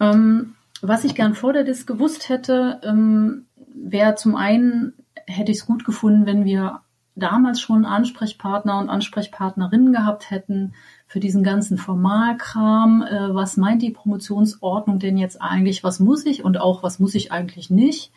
Ähm, 0.00 0.54
was 0.80 1.04
ich 1.04 1.14
gern 1.14 1.34
vor 1.34 1.52
der 1.52 1.64
Dis 1.64 1.86
gewusst 1.86 2.28
hätte, 2.28 2.80
ähm, 2.84 3.46
wäre 3.74 4.14
zum 4.14 4.36
einen, 4.36 4.94
hätte 5.26 5.52
ich 5.52 5.58
es 5.58 5.66
gut 5.66 5.84
gefunden, 5.84 6.26
wenn 6.26 6.44
wir 6.44 6.80
damals 7.18 7.60
schon 7.60 7.84
Ansprechpartner 7.84 8.78
und 8.78 8.88
Ansprechpartnerinnen 8.88 9.92
gehabt 9.92 10.30
hätten 10.30 10.74
für 11.06 11.20
diesen 11.20 11.42
ganzen 11.42 11.78
Formalkram. 11.78 13.02
Äh, 13.02 13.34
was 13.34 13.56
meint 13.56 13.82
die 13.82 13.90
Promotionsordnung 13.90 14.98
denn 14.98 15.18
jetzt 15.18 15.40
eigentlich? 15.42 15.84
Was 15.84 16.00
muss 16.00 16.24
ich 16.26 16.44
und 16.44 16.60
auch 16.60 16.82
was 16.82 16.98
muss 16.98 17.14
ich 17.14 17.32
eigentlich 17.32 17.70
nicht? 17.70 18.12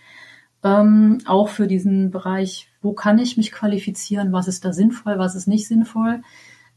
Ähm, 0.64 1.20
auch 1.26 1.50
für 1.50 1.68
diesen 1.68 2.12
Bereich, 2.12 2.70
wo 2.82 2.94
kann 2.94 3.18
ich 3.18 3.38
mich 3.38 3.52
qualifizieren? 3.52 4.32
Was 4.32 4.48
ist 4.48 4.64
da 4.64 4.74
sinnvoll? 4.74 5.18
Was 5.18 5.36
ist 5.36 5.48
nicht 5.48 5.68
sinnvoll? 5.68 6.22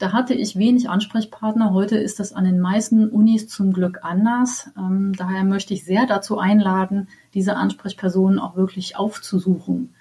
Da 0.04 0.12
hatte 0.12 0.34
ich 0.34 0.58
wenig 0.58 0.90
Ansprechpartner. 0.90 1.72
Heute 1.72 1.96
ist 1.96 2.20
das 2.20 2.34
an 2.34 2.44
den 2.44 2.60
meisten 2.60 3.08
Unis 3.08 3.48
zum 3.48 3.72
Glück 3.72 4.00
anders. 4.02 4.68
Ähm, 4.76 5.14
daher 5.16 5.44
möchte 5.44 5.72
ich 5.72 5.86
sehr 5.86 6.04
dazu 6.04 6.36
einladen, 6.36 7.08
diese 7.32 7.56
Ansprechpersonen 7.56 8.38
auch 8.38 8.54
wirklich 8.54 8.98
aufzusuchen. 8.98 9.94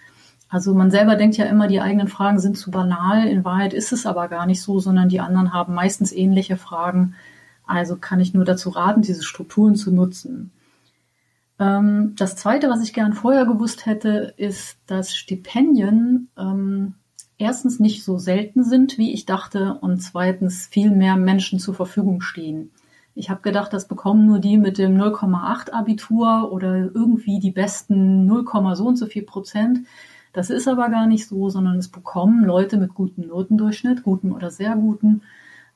Also 0.50 0.74
man 0.74 0.92
selber 0.92 1.16
denkt 1.16 1.38
ja 1.38 1.46
immer, 1.46 1.70
die 1.70 1.80
eigenen 1.80 2.10
Fragen 2.10 2.40
sind 2.40 2.58
zu 2.58 2.70
banal. 2.70 3.30
In 3.30 3.46
Wahrheit 3.46 3.74
ist 3.74 3.94
es 3.94 4.06
aber 4.06 4.28
gar 4.28 4.46
nicht 4.46 4.62
so, 4.62 4.82
sondern 4.82 5.08
die 5.08 5.22
anderen 5.22 5.54
haben 5.54 5.74
meistens 5.74 6.12
ähnliche 6.12 6.58
Fragen. 6.58 7.16
Also 7.66 7.96
kann 7.96 8.20
ich 8.20 8.34
nur 8.34 8.44
dazu 8.44 8.72
raten, 8.72 9.04
diese 9.04 9.24
Strukturen 9.24 9.78
zu 9.78 9.90
nutzen. 9.90 10.52
Ähm, 11.60 12.14
das 12.18 12.36
Zweite, 12.36 12.70
was 12.70 12.84
ich 12.84 12.92
gern 12.92 13.14
vorher 13.14 13.46
gewusst 13.46 13.86
hätte, 13.86 14.34
ist, 14.36 14.80
dass 14.86 15.16
Stipendien 15.16 16.28
ähm, 16.38 16.96
erstens 17.38 17.80
nicht 17.80 18.04
so 18.04 18.18
selten 18.18 18.64
sind, 18.64 18.98
wie 18.98 19.14
ich 19.14 19.26
dachte, 19.26 19.78
und 19.82 20.02
zweitens 20.02 20.68
viel 20.68 20.92
mehr 20.92 21.16
Menschen 21.16 21.60
zur 21.60 21.74
Verfügung 21.74 22.22
stehen. 22.22 22.72
Ich 23.16 23.30
habe 23.30 23.42
gedacht, 23.42 23.74
das 23.74 23.88
bekommen 23.88 24.26
nur 24.26 24.40
die 24.40 24.58
mit 24.58 24.78
dem 24.78 24.98
0,8 24.98 25.72
Abitur 25.72 26.52
oder 26.52 26.76
irgendwie 26.94 27.40
die 27.40 27.52
besten 27.52 28.26
0, 28.26 28.46
so 28.74 28.88
und 28.88 28.98
so 28.98 29.06
viel 29.06 29.24
Prozent. 29.24 29.80
Das 30.34 30.50
ist 30.50 30.68
aber 30.68 30.90
gar 30.90 31.06
nicht 31.06 31.28
so, 31.28 31.50
sondern 31.50 31.78
es 31.78 31.90
bekommen 31.90 32.44
Leute 32.44 32.78
mit 32.78 32.96
gutem 32.96 33.28
Notendurchschnitt, 33.28 34.02
guten 34.02 34.32
oder 34.32 34.50
sehr 34.50 34.76
guten. 34.76 35.22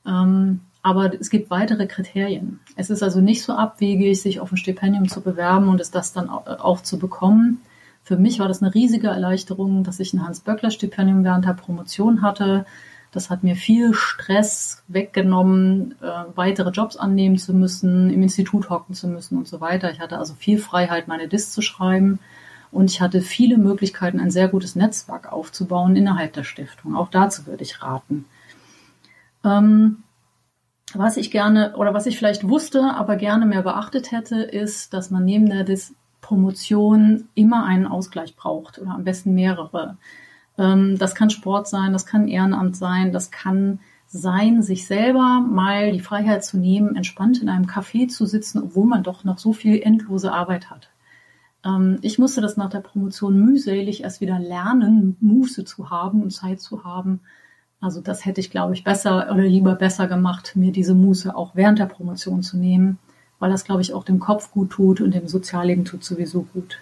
Ähm, 0.04 0.60
aber 0.82 1.12
es 1.20 1.30
gibt 1.30 1.50
weitere 1.50 1.86
Kriterien. 1.86 2.60
Es 2.74 2.90
ist 2.90 3.02
also 3.02 3.20
nicht 3.20 3.42
so 3.42 3.52
abwegig, 3.52 4.20
sich 4.20 4.40
auf 4.40 4.50
ein 4.50 4.56
Stipendium 4.56 5.08
zu 5.08 5.20
bewerben 5.20 5.68
und 5.68 5.80
es 5.80 5.90
das 5.90 6.12
dann 6.12 6.28
auch 6.28 6.82
zu 6.82 6.98
bekommen. 6.98 7.60
Für 8.08 8.16
mich 8.16 8.38
war 8.38 8.48
das 8.48 8.62
eine 8.62 8.74
riesige 8.74 9.08
Erleichterung, 9.08 9.84
dass 9.84 10.00
ich 10.00 10.14
ein 10.14 10.24
Hans-Böckler-Stipendium 10.24 11.24
während 11.24 11.44
der 11.44 11.52
Promotion 11.52 12.22
hatte. 12.22 12.64
Das 13.12 13.28
hat 13.28 13.44
mir 13.44 13.54
viel 13.54 13.92
Stress 13.92 14.82
weggenommen, 14.88 15.94
äh, 16.00 16.24
weitere 16.34 16.70
Jobs 16.70 16.96
annehmen 16.96 17.36
zu 17.36 17.52
müssen, 17.52 18.08
im 18.08 18.22
Institut 18.22 18.70
hocken 18.70 18.94
zu 18.94 19.08
müssen 19.08 19.36
und 19.36 19.46
so 19.46 19.60
weiter. 19.60 19.90
Ich 19.90 20.00
hatte 20.00 20.16
also 20.16 20.32
viel 20.32 20.58
Freiheit, 20.58 21.06
meine 21.06 21.28
Dis 21.28 21.52
zu 21.52 21.60
schreiben. 21.60 22.18
Und 22.72 22.90
ich 22.90 23.02
hatte 23.02 23.20
viele 23.20 23.58
Möglichkeiten, 23.58 24.20
ein 24.20 24.30
sehr 24.30 24.48
gutes 24.48 24.74
Netzwerk 24.74 25.30
aufzubauen 25.30 25.94
innerhalb 25.94 26.32
der 26.32 26.44
Stiftung. 26.44 26.96
Auch 26.96 27.10
dazu 27.10 27.46
würde 27.46 27.62
ich 27.62 27.82
raten. 27.82 28.24
Ähm, 29.44 29.98
was 30.94 31.18
ich 31.18 31.30
gerne 31.30 31.76
oder 31.76 31.92
was 31.92 32.06
ich 32.06 32.16
vielleicht 32.16 32.48
wusste, 32.48 32.94
aber 32.94 33.16
gerne 33.16 33.44
mehr 33.44 33.60
beachtet 33.60 34.12
hätte, 34.12 34.40
ist, 34.40 34.94
dass 34.94 35.10
man 35.10 35.26
neben 35.26 35.50
der 35.50 35.64
Dis 35.64 35.92
Promotion 36.20 37.28
immer 37.34 37.64
einen 37.64 37.86
Ausgleich 37.86 38.36
braucht 38.36 38.78
oder 38.78 38.90
am 38.90 39.04
besten 39.04 39.34
mehrere. 39.34 39.96
Ähm, 40.58 40.98
das 40.98 41.14
kann 41.14 41.30
Sport 41.30 41.68
sein, 41.68 41.92
das 41.92 42.06
kann 42.06 42.28
Ehrenamt 42.28 42.76
sein, 42.76 43.12
das 43.12 43.30
kann 43.30 43.80
sein, 44.06 44.62
sich 44.62 44.86
selber 44.86 45.40
mal 45.40 45.92
die 45.92 46.00
Freiheit 46.00 46.44
zu 46.44 46.56
nehmen, 46.56 46.96
entspannt 46.96 47.42
in 47.42 47.48
einem 47.48 47.66
Café 47.66 48.08
zu 48.08 48.26
sitzen, 48.26 48.62
obwohl 48.62 48.86
man 48.86 49.02
doch 49.02 49.24
noch 49.24 49.38
so 49.38 49.52
viel 49.52 49.80
endlose 49.82 50.32
Arbeit 50.32 50.70
hat. 50.70 50.90
Ähm, 51.64 51.98
ich 52.02 52.18
musste 52.18 52.40
das 52.40 52.56
nach 52.56 52.70
der 52.70 52.80
Promotion 52.80 53.38
mühselig 53.38 54.02
erst 54.02 54.20
wieder 54.20 54.38
lernen, 54.38 55.16
Muße 55.20 55.64
zu 55.64 55.90
haben 55.90 56.22
und 56.22 56.30
Zeit 56.30 56.60
zu 56.60 56.84
haben. 56.84 57.20
Also 57.80 58.00
das 58.00 58.24
hätte 58.24 58.40
ich, 58.40 58.50
glaube 58.50 58.74
ich, 58.74 58.82
besser 58.82 59.30
oder 59.30 59.44
lieber 59.44 59.74
besser 59.74 60.08
gemacht, 60.08 60.52
mir 60.56 60.72
diese 60.72 60.94
Muße 60.94 61.36
auch 61.36 61.54
während 61.54 61.78
der 61.78 61.86
Promotion 61.86 62.42
zu 62.42 62.56
nehmen, 62.56 62.98
weil 63.38 63.50
das, 63.50 63.64
glaube 63.64 63.82
ich, 63.82 63.92
auch 63.92 64.04
dem 64.04 64.18
Kopf 64.18 64.50
gut 64.50 64.70
tut 64.70 65.00
und 65.00 65.14
dem 65.14 65.28
Sozialleben 65.28 65.84
tut 65.84 66.04
sowieso 66.04 66.42
gut. 66.54 66.78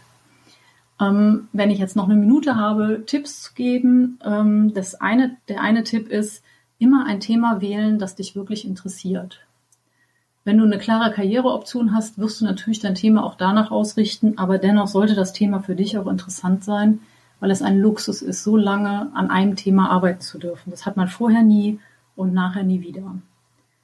Ähm, 1.00 1.48
wenn 1.52 1.70
ich 1.70 1.78
jetzt 1.78 1.96
noch 1.96 2.08
eine 2.08 2.16
Minute 2.16 2.56
habe, 2.56 3.02
Tipps 3.06 3.42
zu 3.42 3.54
geben, 3.54 4.18
ähm, 4.24 4.72
das 4.74 4.94
eine, 4.94 5.36
der 5.48 5.60
eine 5.60 5.84
Tipp 5.84 6.08
ist, 6.08 6.42
immer 6.78 7.06
ein 7.06 7.20
Thema 7.20 7.60
wählen, 7.60 7.98
das 7.98 8.14
dich 8.14 8.34
wirklich 8.34 8.66
interessiert. 8.66 9.40
Wenn 10.44 10.58
du 10.58 10.64
eine 10.64 10.78
klare 10.78 11.12
Karriereoption 11.12 11.94
hast, 11.94 12.18
wirst 12.18 12.40
du 12.40 12.44
natürlich 12.44 12.80
dein 12.80 12.94
Thema 12.94 13.24
auch 13.24 13.34
danach 13.34 13.70
ausrichten, 13.70 14.38
aber 14.38 14.58
dennoch 14.58 14.86
sollte 14.86 15.14
das 15.14 15.32
Thema 15.32 15.60
für 15.60 15.74
dich 15.74 15.98
auch 15.98 16.06
interessant 16.06 16.62
sein, 16.62 17.00
weil 17.40 17.50
es 17.50 17.62
ein 17.62 17.78
Luxus 17.78 18.22
ist, 18.22 18.44
so 18.44 18.56
lange 18.56 19.10
an 19.14 19.30
einem 19.30 19.56
Thema 19.56 19.90
arbeiten 19.90 20.20
zu 20.20 20.38
dürfen. 20.38 20.70
Das 20.70 20.86
hat 20.86 20.96
man 20.96 21.08
vorher 21.08 21.42
nie 21.42 21.80
und 22.14 22.32
nachher 22.32 22.62
nie 22.62 22.80
wieder. 22.80 23.16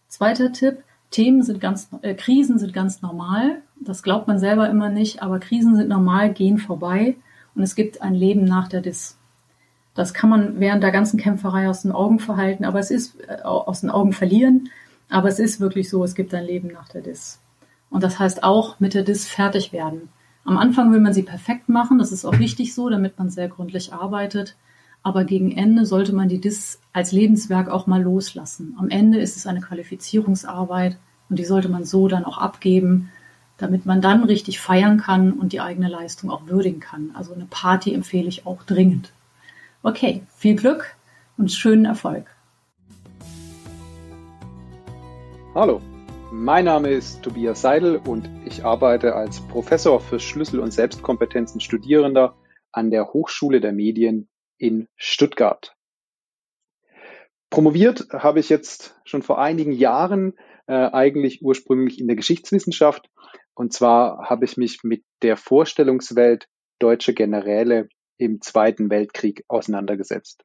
Zweiter 0.09 0.53
Tipp, 0.53 0.85
Themen 1.13 1.43
sind 1.43 1.61
ganz, 1.61 1.89
äh, 2.03 2.15
Krisen 2.15 2.59
sind 2.59 2.73
ganz 2.73 3.03
normal. 3.03 3.63
Das 3.79 4.03
glaubt 4.03 4.27
man 4.27 4.41
selber 4.41 4.69
immer 4.69 4.89
nicht, 4.89 5.23
aber 5.23 5.39
Krisen 5.39 5.77
sind 5.77 5.89
normal, 5.89 6.33
gehen 6.33 6.59
vorbei 6.59 7.17
und 7.55 7.63
es 7.63 7.77
gibt 7.77 8.03
ein 8.03 8.15
Leben 8.15 8.45
nach 8.45 8.67
der 8.67 8.81
Dis. 8.81 9.17
Das 9.95 10.15
kann 10.15 10.31
man 10.31 10.59
während 10.59 10.83
der 10.83 10.91
ganzen 10.91 11.21
Kämpferei 11.21 11.69
aus 11.69 11.83
den 11.83 11.93
Augen 11.93 12.19
verhalten, 12.19 12.65
aber 12.65 12.81
es 12.81 12.91
ist 12.91 13.21
äh, 13.29 13.43
aus 13.43 13.83
den 13.83 13.91
Augen 13.91 14.13
verlieren. 14.13 14.71
Aber 15.11 15.29
es 15.29 15.39
ist 15.39 15.61
wirklich 15.61 15.91
so, 15.91 16.03
es 16.03 16.15
gibt 16.15 16.33
ein 16.33 16.45
Leben 16.45 16.69
nach 16.69 16.89
der 16.89 17.03
Dis. 17.03 17.39
Und 17.91 18.03
das 18.03 18.19
heißt 18.19 18.43
auch 18.43 18.81
mit 18.81 18.95
der 18.95 19.03
Dis 19.03 19.29
fertig 19.29 19.73
werden. 19.73 20.09
Am 20.45 20.57
Anfang 20.57 20.93
will 20.93 21.01
man 21.01 21.13
sie 21.13 21.23
perfekt 21.23 21.69
machen, 21.69 21.99
das 21.99 22.11
ist 22.11 22.25
auch 22.25 22.39
wichtig 22.39 22.75
so, 22.75 22.89
damit 22.89 23.19
man 23.19 23.31
sehr 23.31 23.49
gründlich 23.49 23.93
arbeitet. 23.93 24.57
Aber 25.05 25.25
gegen 25.25 25.51
Ende 25.51 25.85
sollte 25.85 26.15
man 26.15 26.29
die 26.29 26.41
Dis 26.41 26.81
als 26.93 27.11
Lebenswerk 27.11 27.69
auch 27.69 27.89
mal 27.89 28.01
loslassen. 28.01 28.77
Am 28.79 28.89
Ende 28.89 29.19
ist 29.19 29.37
es 29.37 29.49
eine 29.49 29.61
Qualifizierungsarbeit 29.61 30.97
und 31.29 31.41
die 31.41 31.45
sollte 31.45 31.69
man 31.69 31.85
so 31.85 32.07
dann 32.07 32.25
auch 32.25 32.39
abgeben, 32.39 33.11
damit 33.59 33.85
man 33.85 34.01
dann 34.01 34.23
richtig 34.23 34.61
feiern 34.61 34.99
kann 34.99 35.33
und 35.33 35.53
die 35.53 35.61
eigene 35.61 35.89
Leistung 35.89 36.31
auch 36.31 36.47
würdigen 36.47 36.79
kann. 36.79 37.11
Also 37.15 37.35
eine 37.35 37.47
Party 37.51 37.93
empfehle 37.93 38.29
ich 38.29 38.47
auch 38.47 38.63
dringend. 38.63 39.13
Okay, 39.83 40.23
viel 40.37 40.55
Glück 40.55 40.95
und 41.37 41.51
schönen 41.51 41.85
Erfolg. 41.85 42.27
Hallo, 45.53 45.81
mein 46.31 46.67
Name 46.67 46.91
ist 46.91 47.23
Tobias 47.23 47.61
Seidel 47.61 47.97
und 48.07 48.31
ich 48.47 48.65
arbeite 48.65 49.17
als 49.17 49.41
Professor 49.41 49.99
für 49.99 50.21
Schlüssel- 50.21 50.61
und 50.61 50.73
Selbstkompetenzen 50.73 51.61
Studierender 51.61 52.37
an 52.71 52.93
der 52.93 53.13
Hochschule 53.13 53.61
der 53.61 53.73
Medien 53.73 54.29
in 54.63 54.87
Stuttgart. 54.97 55.75
Promoviert 57.51 58.07
habe 58.13 58.39
ich 58.39 58.49
jetzt 58.49 58.97
schon 59.05 59.23
vor 59.23 59.41
einigen 59.41 59.73
Jahren 59.73 60.35
äh, 60.69 60.73
eigentlich 60.73 61.43
ursprünglich 61.43 61.99
in 61.99 62.07
der 62.07 62.17
Geschichtswissenschaft. 62.17 63.11
Und 63.55 63.73
zwar 63.73 64.31
habe 64.31 64.45
ich 64.45 64.57
mich 64.57 64.85
mit 64.85 65.03
der 65.21 65.37
Vorstellungswelt 65.37 66.47
deutscher 66.79 67.13
Generäle 67.13 67.89
im 68.19 68.41
Zweiten 68.41 68.89
Weltkrieg 68.89 69.45
auseinandergesetzt. 69.49 70.45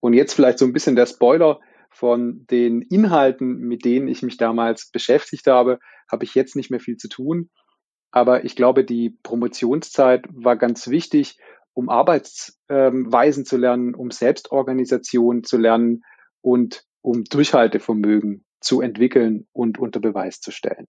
Und 0.00 0.12
jetzt 0.12 0.34
vielleicht 0.34 0.58
so 0.58 0.66
ein 0.66 0.74
bisschen 0.74 0.94
der 0.94 1.06
Spoiler 1.06 1.60
von 1.90 2.46
den 2.50 2.82
Inhalten, 2.82 3.58
mit 3.58 3.86
denen 3.86 4.06
ich 4.06 4.22
mich 4.22 4.36
damals 4.36 4.90
beschäftigt 4.90 5.46
habe, 5.46 5.78
habe 6.12 6.24
ich 6.24 6.34
jetzt 6.34 6.56
nicht 6.56 6.70
mehr 6.70 6.80
viel 6.80 6.98
zu 6.98 7.08
tun. 7.08 7.48
Aber 8.10 8.44
ich 8.44 8.54
glaube, 8.54 8.84
die 8.84 9.16
Promotionszeit 9.22 10.26
war 10.30 10.56
ganz 10.56 10.88
wichtig, 10.88 11.38
um 11.78 11.90
Arbeitsweisen 11.90 13.44
zu 13.44 13.56
lernen, 13.56 13.94
um 13.94 14.10
Selbstorganisation 14.10 15.44
zu 15.44 15.58
lernen 15.58 16.02
und 16.40 16.84
um 17.02 17.22
Durchhaltevermögen 17.22 18.44
zu 18.58 18.80
entwickeln 18.80 19.46
und 19.52 19.78
unter 19.78 20.00
Beweis 20.00 20.40
zu 20.40 20.50
stellen. 20.50 20.88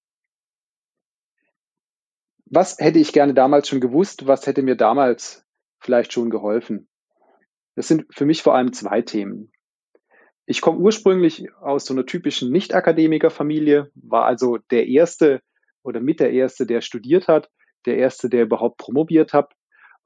Was 2.45 2.79
hätte 2.79 2.97
ich 2.97 3.13
gerne 3.13 3.35
damals 3.35 3.67
schon 3.67 3.81
gewusst? 3.81 4.25
Was 4.25 4.47
hätte 4.47 4.63
mir 4.63 4.75
damals 4.75 5.45
vielleicht 5.79 6.11
schon 6.11 6.31
geholfen? 6.31 6.89
Das 7.75 7.87
sind 7.87 8.07
für 8.09 8.25
mich 8.25 8.41
vor 8.41 8.55
allem 8.55 8.73
zwei 8.73 9.03
Themen. 9.03 9.51
Ich 10.47 10.59
komme 10.59 10.79
ursprünglich 10.79 11.53
aus 11.61 11.85
so 11.85 11.93
einer 11.93 12.07
typischen 12.07 12.51
Nicht-Akademiker-Familie, 12.51 13.91
war 13.93 14.25
also 14.25 14.57
der 14.71 14.87
Erste 14.87 15.43
oder 15.83 15.99
mit 15.99 16.19
der 16.19 16.31
Erste, 16.31 16.65
der 16.65 16.81
studiert 16.81 17.27
hat, 17.27 17.51
der 17.85 17.97
Erste, 17.97 18.27
der 18.27 18.41
überhaupt 18.41 18.77
promoviert 18.77 19.33
hat 19.33 19.53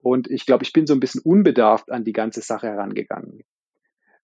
und 0.03 0.29
ich 0.29 0.45
glaube, 0.45 0.63
ich 0.63 0.73
bin 0.73 0.85
so 0.85 0.93
ein 0.93 0.99
bisschen 0.99 1.21
unbedarft 1.21 1.89
an 1.89 2.03
die 2.03 2.11
ganze 2.11 2.41
Sache 2.41 2.67
herangegangen. 2.67 3.43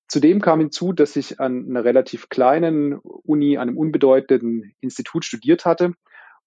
Zudem 0.10 0.42
kam 0.42 0.60
hinzu, 0.60 0.92
dass 0.92 1.16
ich 1.16 1.40
an 1.40 1.68
einer 1.70 1.86
relativ 1.86 2.28
kleinen 2.28 2.96
Uni, 2.98 3.58
an 3.58 3.70
einem 3.70 3.78
unbedeutenden 3.78 4.74
Institut 4.82 5.24
studiert 5.24 5.66
hatte 5.66 5.94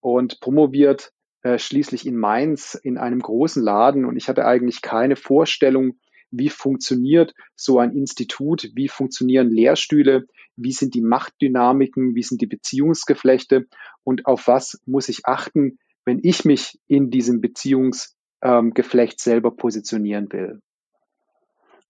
und 0.00 0.40
promoviert 0.40 1.12
äh, 1.42 1.58
schließlich 1.58 2.06
in 2.06 2.18
Mainz 2.18 2.74
in 2.74 2.98
einem 2.98 3.20
großen 3.20 3.62
Laden. 3.62 4.04
Und 4.04 4.16
ich 4.16 4.28
hatte 4.28 4.44
eigentlich 4.44 4.82
keine 4.82 5.16
Vorstellung, 5.16 5.98
wie 6.30 6.50
funktioniert 6.50 7.34
so 7.56 7.78
ein 7.78 7.92
Institut, 7.92 8.70
wie 8.74 8.88
funktionieren 8.88 9.48
Lehrstühle, 9.48 10.26
wie 10.56 10.72
sind 10.72 10.94
die 10.94 11.02
Machtdynamiken, 11.02 12.14
wie 12.14 12.22
sind 12.22 12.42
die 12.42 12.46
Beziehungsgeflechte 12.46 13.66
und 14.04 14.26
auf 14.26 14.46
was 14.46 14.78
muss 14.84 15.08
ich 15.08 15.24
achten, 15.24 15.78
wenn 16.04 16.20
ich 16.22 16.44
mich 16.44 16.78
in 16.86 17.10
diesem 17.10 17.40
Beziehungs 17.40 18.14
ähm, 18.42 18.74
Geflecht 18.74 19.20
selber 19.20 19.50
positionieren 19.52 20.32
will. 20.32 20.60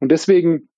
Und 0.00 0.10
deswegen 0.10 0.68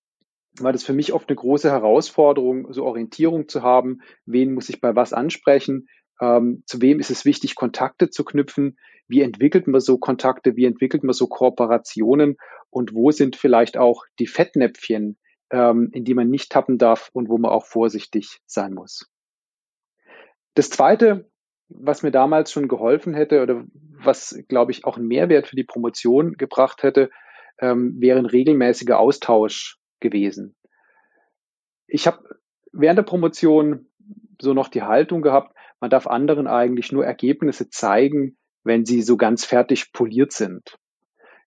war 0.59 0.71
das 0.71 0.83
für 0.83 0.93
mich 0.93 1.13
oft 1.13 1.29
eine 1.29 1.35
große 1.35 1.69
Herausforderung, 1.69 2.71
so 2.71 2.85
Orientierung 2.85 3.47
zu 3.49 3.61
haben, 3.61 3.99
wen 4.25 4.53
muss 4.53 4.69
ich 4.69 4.79
bei 4.79 4.95
was 4.95 5.13
ansprechen, 5.13 5.87
ähm, 6.21 6.63
zu 6.65 6.81
wem 6.81 6.99
ist 6.99 7.11
es 7.11 7.25
wichtig, 7.25 7.55
Kontakte 7.55 8.09
zu 8.09 8.23
knüpfen, 8.23 8.77
wie 9.07 9.21
entwickelt 9.21 9.67
man 9.67 9.81
so 9.81 9.97
Kontakte, 9.97 10.55
wie 10.55 10.65
entwickelt 10.65 11.03
man 11.03 11.13
so 11.13 11.27
Kooperationen 11.27 12.37
und 12.69 12.93
wo 12.93 13.11
sind 13.11 13.35
vielleicht 13.35 13.77
auch 13.77 14.05
die 14.19 14.27
Fettnäpfchen, 14.27 15.17
ähm, 15.51 15.89
in 15.91 16.05
die 16.05 16.13
man 16.13 16.29
nicht 16.29 16.51
tappen 16.51 16.77
darf 16.77 17.09
und 17.13 17.29
wo 17.29 17.37
man 17.37 17.51
auch 17.51 17.65
vorsichtig 17.65 18.39
sein 18.45 18.73
muss. 18.73 19.09
Das 20.53 20.69
Zweite, 20.69 21.29
was 21.69 22.03
mir 22.03 22.11
damals 22.11 22.51
schon 22.51 22.67
geholfen 22.67 23.13
hätte 23.13 23.41
oder 23.41 23.65
was, 24.03 24.37
glaube 24.47 24.71
ich, 24.71 24.85
auch 24.85 24.97
einen 24.97 25.07
Mehrwert 25.07 25.47
für 25.47 25.55
die 25.55 25.63
Promotion 25.63 26.33
gebracht 26.33 26.83
hätte, 26.83 27.09
ähm, 27.59 27.95
wäre 27.99 28.19
ein 28.19 28.25
regelmäßiger 28.25 28.99
Austausch 28.99 29.79
gewesen. 29.99 30.55
Ich 31.87 32.07
habe 32.07 32.37
während 32.71 32.97
der 32.97 33.03
Promotion 33.03 33.87
so 34.41 34.53
noch 34.53 34.67
die 34.67 34.83
Haltung 34.83 35.21
gehabt, 35.21 35.55
man 35.79 35.89
darf 35.89 36.07
anderen 36.07 36.47
eigentlich 36.47 36.91
nur 36.91 37.05
Ergebnisse 37.05 37.69
zeigen, 37.69 38.37
wenn 38.63 38.85
sie 38.85 39.01
so 39.01 39.17
ganz 39.17 39.45
fertig 39.45 39.93
poliert 39.93 40.31
sind. 40.31 40.77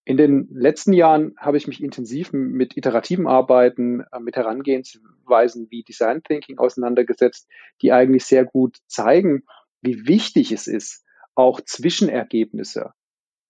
In 0.05 0.17
den 0.17 0.49
letzten 0.51 0.95
Jahren 0.95 1.35
habe 1.37 1.59
ich 1.59 1.67
mich 1.67 1.83
intensiv 1.83 2.33
mit 2.33 2.77
iterativen 2.79 3.27
Arbeiten, 3.27 4.05
äh, 4.11 4.21
mit 4.21 4.37
Herangehensweisen 4.37 5.67
wie 5.71 5.83
Design 5.83 6.23
Thinking 6.23 6.57
auseinandergesetzt, 6.57 7.47
die 7.83 7.93
eigentlich 7.93 8.25
sehr 8.25 8.47
gut 8.47 8.79
zeigen, 8.87 9.43
wie 9.83 10.07
wichtig 10.07 10.53
es 10.53 10.67
ist, 10.67 11.05
auch 11.35 11.61
Zwischenergebnisse, 11.61 12.93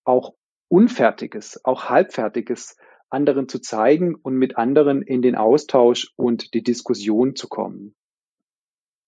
auch 0.05 0.35
Unfertiges, 0.69 1.65
auch 1.65 1.89
Halbfertiges 1.89 2.77
anderen 3.11 3.49
zu 3.49 3.59
zeigen 3.61 4.15
und 4.15 4.35
mit 4.35 4.59
anderen 4.59 5.03
in 5.03 5.23
den 5.23 5.35
Austausch 5.35 6.13
und 6.17 6.53
die 6.53 6.63
Diskussion 6.63 7.35
zu 7.35 7.49
kommen. 7.49 7.95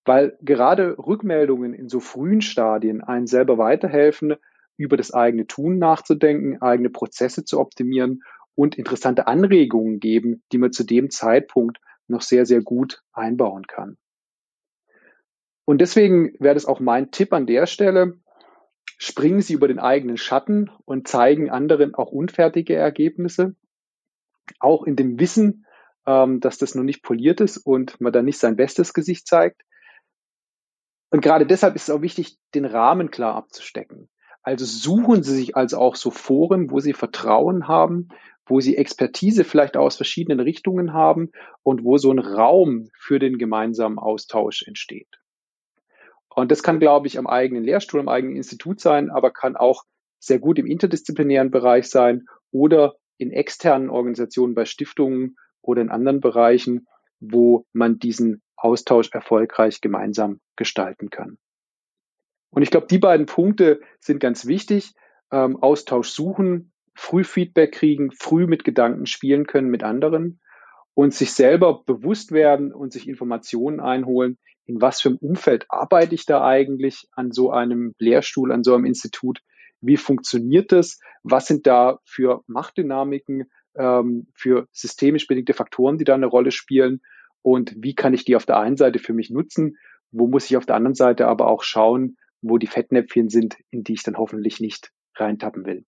Weil 0.06 0.38
gerade 0.40 0.96
Rückmeldungen 0.98 1.74
in 1.74 1.88
so 1.88 2.00
frühen 2.00 2.40
Stadien 2.40 3.02
einen 3.02 3.26
selber 3.26 3.58
weiterhelfen, 3.58 4.36
über 4.78 4.96
das 4.96 5.12
eigene 5.12 5.46
Tun 5.46 5.78
nachzudenken, 5.78 6.62
eigene 6.62 6.88
Prozesse 6.88 7.44
zu 7.44 7.60
optimieren 7.60 8.22
und 8.54 8.78
interessante 8.78 9.26
Anregungen 9.26 10.00
geben, 10.00 10.42
die 10.52 10.58
man 10.58 10.72
zu 10.72 10.84
dem 10.84 11.10
Zeitpunkt 11.10 11.78
noch 12.08 12.22
sehr, 12.22 12.46
sehr 12.46 12.62
gut 12.62 13.02
einbauen 13.12 13.66
kann. 13.66 13.98
Und 15.70 15.80
deswegen 15.80 16.32
wäre 16.40 16.54
das 16.54 16.66
auch 16.66 16.80
mein 16.80 17.12
Tipp 17.12 17.32
an 17.32 17.46
der 17.46 17.66
Stelle. 17.66 18.18
Springen 18.98 19.40
Sie 19.40 19.52
über 19.52 19.68
den 19.68 19.78
eigenen 19.78 20.16
Schatten 20.16 20.68
und 20.84 21.06
zeigen 21.06 21.48
anderen 21.48 21.94
auch 21.94 22.10
unfertige 22.10 22.74
Ergebnisse. 22.74 23.54
Auch 24.58 24.82
in 24.82 24.96
dem 24.96 25.20
Wissen, 25.20 25.66
ähm, 26.06 26.40
dass 26.40 26.58
das 26.58 26.74
noch 26.74 26.82
nicht 26.82 27.04
poliert 27.04 27.40
ist 27.40 27.56
und 27.56 28.00
man 28.00 28.12
da 28.12 28.20
nicht 28.20 28.40
sein 28.40 28.56
bestes 28.56 28.94
Gesicht 28.94 29.28
zeigt. 29.28 29.62
Und 31.10 31.20
gerade 31.20 31.46
deshalb 31.46 31.76
ist 31.76 31.84
es 31.84 31.94
auch 31.94 32.02
wichtig, 32.02 32.36
den 32.52 32.64
Rahmen 32.64 33.12
klar 33.12 33.36
abzustecken. 33.36 34.10
Also 34.42 34.64
suchen 34.64 35.22
Sie 35.22 35.36
sich 35.36 35.54
also 35.54 35.78
auch 35.78 35.94
so 35.94 36.10
Foren, 36.10 36.72
wo 36.72 36.80
Sie 36.80 36.94
Vertrauen 36.94 37.68
haben, 37.68 38.08
wo 38.44 38.58
Sie 38.58 38.76
Expertise 38.76 39.44
vielleicht 39.44 39.76
aus 39.76 39.94
verschiedenen 39.94 40.40
Richtungen 40.40 40.94
haben 40.94 41.30
und 41.62 41.84
wo 41.84 41.96
so 41.96 42.10
ein 42.10 42.18
Raum 42.18 42.88
für 42.98 43.20
den 43.20 43.38
gemeinsamen 43.38 44.00
Austausch 44.00 44.64
entsteht. 44.66 45.19
Und 46.34 46.50
das 46.50 46.62
kann, 46.62 46.78
glaube 46.80 47.06
ich, 47.06 47.18
am 47.18 47.26
eigenen 47.26 47.64
Lehrstuhl, 47.64 48.00
am 48.00 48.08
eigenen 48.08 48.36
Institut 48.36 48.80
sein, 48.80 49.10
aber 49.10 49.30
kann 49.30 49.56
auch 49.56 49.84
sehr 50.18 50.38
gut 50.38 50.58
im 50.58 50.66
interdisziplinären 50.66 51.50
Bereich 51.50 51.88
sein 51.88 52.26
oder 52.50 52.94
in 53.18 53.32
externen 53.32 53.90
Organisationen 53.90 54.54
bei 54.54 54.64
Stiftungen 54.64 55.36
oder 55.60 55.82
in 55.82 55.90
anderen 55.90 56.20
Bereichen, 56.20 56.86
wo 57.18 57.66
man 57.72 57.98
diesen 57.98 58.42
Austausch 58.56 59.10
erfolgreich 59.12 59.80
gemeinsam 59.80 60.40
gestalten 60.56 61.10
kann. 61.10 61.38
Und 62.50 62.62
ich 62.62 62.70
glaube, 62.70 62.86
die 62.86 62.98
beiden 62.98 63.26
Punkte 63.26 63.80
sind 64.00 64.20
ganz 64.20 64.46
wichtig. 64.46 64.94
Ähm, 65.30 65.62
Austausch 65.62 66.08
suchen, 66.08 66.72
früh 66.94 67.24
Feedback 67.24 67.72
kriegen, 67.72 68.10
früh 68.12 68.46
mit 68.46 68.64
Gedanken 68.64 69.06
spielen 69.06 69.46
können 69.46 69.70
mit 69.70 69.82
anderen 69.82 70.40
und 70.94 71.14
sich 71.14 71.32
selber 71.32 71.82
bewusst 71.84 72.32
werden 72.32 72.72
und 72.72 72.92
sich 72.92 73.08
Informationen 73.08 73.80
einholen, 73.80 74.38
in 74.66 74.80
was 74.80 75.00
für 75.00 75.10
einem 75.10 75.18
Umfeld 75.18 75.66
arbeite 75.68 76.14
ich 76.14 76.26
da 76.26 76.44
eigentlich 76.44 77.08
an 77.12 77.32
so 77.32 77.50
einem 77.50 77.94
Lehrstuhl, 77.98 78.52
an 78.52 78.62
so 78.62 78.74
einem 78.74 78.84
Institut, 78.84 79.40
wie 79.80 79.96
funktioniert 79.96 80.72
das, 80.72 81.00
was 81.22 81.46
sind 81.46 81.66
da 81.66 81.98
für 82.04 82.42
Machtdynamiken, 82.46 83.50
ähm, 83.74 84.26
für 84.34 84.68
systemisch 84.72 85.26
bedingte 85.26 85.54
Faktoren, 85.54 85.98
die 85.98 86.04
da 86.04 86.14
eine 86.14 86.26
Rolle 86.26 86.50
spielen 86.50 87.00
und 87.42 87.74
wie 87.76 87.94
kann 87.94 88.14
ich 88.14 88.24
die 88.24 88.36
auf 88.36 88.46
der 88.46 88.58
einen 88.58 88.76
Seite 88.76 88.98
für 88.98 89.14
mich 89.14 89.30
nutzen, 89.30 89.76
wo 90.12 90.26
muss 90.26 90.50
ich 90.50 90.56
auf 90.56 90.66
der 90.66 90.76
anderen 90.76 90.94
Seite 90.94 91.26
aber 91.26 91.46
auch 91.46 91.62
schauen, 91.62 92.16
wo 92.42 92.58
die 92.58 92.66
Fettnäpfchen 92.66 93.28
sind, 93.28 93.56
in 93.70 93.84
die 93.84 93.94
ich 93.94 94.02
dann 94.02 94.16
hoffentlich 94.16 94.60
nicht 94.60 94.92
reintappen 95.16 95.66
will. 95.66 95.84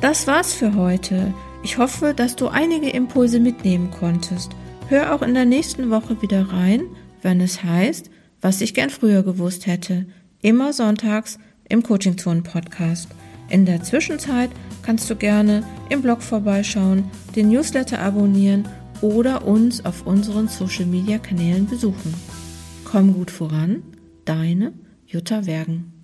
Das 0.00 0.26
war's 0.26 0.54
für 0.54 0.74
heute. 0.74 1.34
Ich 1.64 1.78
hoffe, 1.78 2.14
dass 2.14 2.36
du 2.36 2.48
einige 2.48 2.88
Impulse 2.88 3.40
mitnehmen 3.40 3.90
konntest. 3.90 4.52
Hör 4.88 5.14
auch 5.14 5.20
in 5.20 5.34
der 5.34 5.44
nächsten 5.44 5.90
Woche 5.90 6.22
wieder 6.22 6.50
rein, 6.50 6.80
wenn 7.20 7.42
es 7.42 7.62
heißt, 7.62 8.10
was 8.40 8.62
ich 8.62 8.72
gern 8.72 8.88
früher 8.88 9.22
gewusst 9.22 9.66
hätte. 9.66 10.06
Immer 10.40 10.72
sonntags 10.72 11.38
im 11.68 11.82
Coaching 11.82 12.16
Zone 12.16 12.40
Podcast. 12.40 13.08
In 13.50 13.66
der 13.66 13.82
Zwischenzeit 13.82 14.48
kannst 14.82 15.10
du 15.10 15.16
gerne 15.16 15.62
im 15.90 16.00
Blog 16.00 16.22
vorbeischauen, 16.22 17.04
den 17.36 17.50
Newsletter 17.50 17.98
abonnieren 17.98 18.66
oder 19.02 19.46
uns 19.46 19.84
auf 19.84 20.06
unseren 20.06 20.48
Social 20.48 20.86
Media 20.86 21.18
Kanälen 21.18 21.66
besuchen. 21.66 22.14
Komm 22.84 23.12
gut 23.12 23.30
voran, 23.30 23.82
deine 24.24 24.72
Jutta 25.04 25.44
Wergen. 25.44 25.97